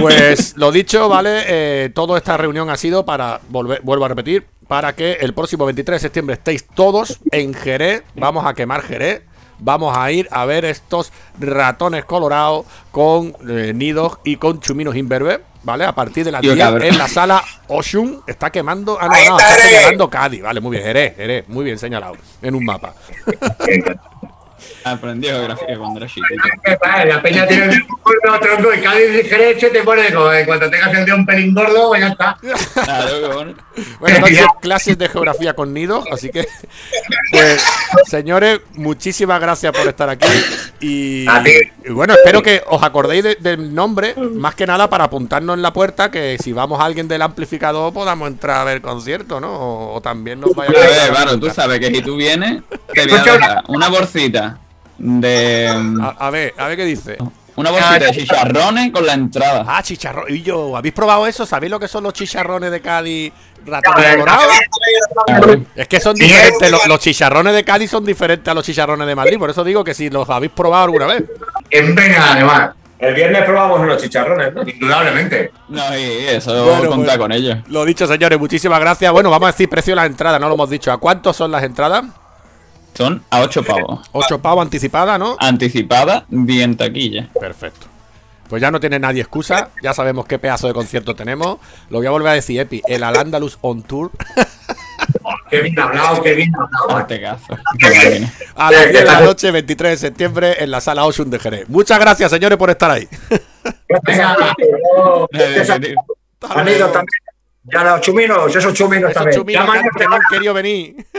[0.00, 1.42] Pues lo dicho, ¿vale?
[1.46, 5.64] Eh, toda esta reunión ha sido para, volver, vuelvo a repetir, para que el próximo
[5.66, 8.02] 23 de septiembre estéis todos en Jerez.
[8.14, 9.22] Vamos a quemar Jerez.
[9.58, 15.40] Vamos a ir a ver estos ratones colorados con eh, nidos y con chuminos imberbe,
[15.66, 15.84] ¿vale?
[15.84, 16.86] A partir de las Tío, 10 cabrón.
[16.88, 18.22] en la sala Oshun.
[18.26, 18.96] Está quemando.
[18.98, 19.76] Ah, no, Ahí no, está está Jerez.
[19.76, 20.42] señalando Cádiz.
[20.42, 20.84] Vale, muy bien.
[20.84, 21.48] Jerez, Jerez.
[21.48, 22.16] Muy bien señalado.
[22.40, 22.94] En un mapa.
[24.84, 26.42] Aprendí geografía cuando era chiquito.
[26.64, 27.04] ¿Qué pasa?
[27.04, 30.46] La peña tiene el gordo, tronco y Cádiz y Jerez se te pone como en
[30.46, 32.38] cuanto tengas el dedo un pelín gordo, pues ya está.
[32.84, 33.54] Claro, bueno.
[34.00, 36.46] Bueno, entonces clases de geografía con nidos, así que,
[37.32, 37.64] pues,
[38.06, 40.26] señores, muchísimas gracias por estar aquí.
[40.80, 41.52] Y, A ti.
[41.86, 45.62] y bueno, espero que os acordéis de- del nombre, más que nada para apuntarnos en
[45.62, 49.52] la puerta, que si vamos a alguien del amplificador podamos entrar a ver concierto, ¿no?
[49.52, 52.62] O, o también nos vaya A ver, claro, tú sabes que si tú vienes,
[52.92, 54.58] te voy a dar una bolsita
[54.98, 55.68] de.
[56.02, 57.16] A, a ver, a ver qué dice.
[57.56, 59.64] Una bolsita de chicharrones con la entrada.
[59.66, 60.24] Ah, chicharrón.
[60.28, 61.46] Y yo, ¿habéis probado eso?
[61.46, 63.32] ¿Sabéis lo que son los chicharrones de Cádiz
[65.74, 66.70] Es que son diferentes.
[66.70, 69.38] Los, los chicharrones de Cádiz son diferentes a los chicharrones de Madrid.
[69.38, 71.24] Por eso digo que si los habéis probado alguna vez.
[71.70, 72.70] En Vena, además.
[72.98, 74.62] El viernes probamos unos chicharrones, ¿no?
[74.62, 75.52] Indudablemente.
[75.68, 77.58] No, y eso, Bueno, contar pues, con ellos.
[77.68, 79.12] Lo dicho, señores, muchísimas gracias.
[79.12, 80.90] Bueno, vamos a decir precio de las entradas, no lo hemos dicho.
[80.90, 82.04] ¿A cuántos son las entradas?
[82.94, 84.08] Son a 8 pavos.
[84.12, 85.36] 8 pavos anticipadas, ¿no?
[85.38, 87.28] Anticipada, bien taquilla.
[87.38, 87.86] Perfecto.
[88.48, 91.58] Pues ya no tiene nadie excusa, ya sabemos qué pedazo de concierto tenemos.
[91.90, 94.10] Lo voy a volver a decir, Epi, el Al Andalus on Tour.
[95.50, 97.06] Qué bien hablado, qué bien hablado.
[98.56, 101.68] A las 10 de la noche, 23 de septiembre, en la sala Ocean de Jerez.
[101.68, 103.06] Muchas gracias, señores, por estar ahí.
[106.66, 107.06] Ido también.
[107.64, 109.40] Ya los chuminos, esos chuminos Esos también.
[109.40, 110.96] chuminos que, han- que no han querido venir.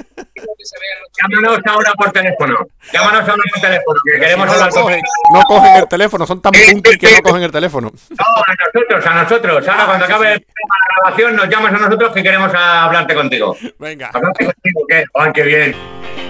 [1.21, 2.55] Llámanos ahora por teléfono.
[2.91, 5.01] Llámanos ahora por teléfono, que queremos No, hablar cogen,
[5.33, 7.91] no cogen el teléfono, son tan punky que no cogen el teléfono.
[8.09, 9.67] No, a nosotros, a nosotros.
[9.67, 13.57] Ahora, cuando acabe el programa, la grabación, nos llamas a nosotros que queremos hablarte contigo.
[13.79, 14.09] Venga.
[14.13, 14.81] Hablarte contigo.
[15.13, 16.26] ¡Ay, qué bien!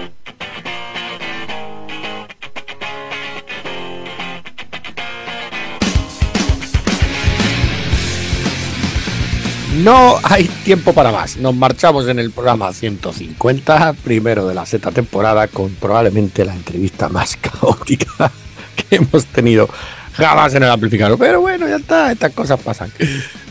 [9.78, 11.36] No hay tiempo para más.
[11.36, 17.08] Nos marchamos en el programa 150, primero de la sexta temporada, con probablemente la entrevista
[17.08, 18.32] más caótica
[18.74, 19.68] que hemos tenido
[20.14, 21.16] jamás en el amplificador.
[21.16, 22.92] Pero bueno, ya está, estas cosas pasan.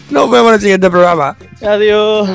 [0.10, 1.38] Nos vemos en el siguiente programa.
[1.62, 2.30] Adiós.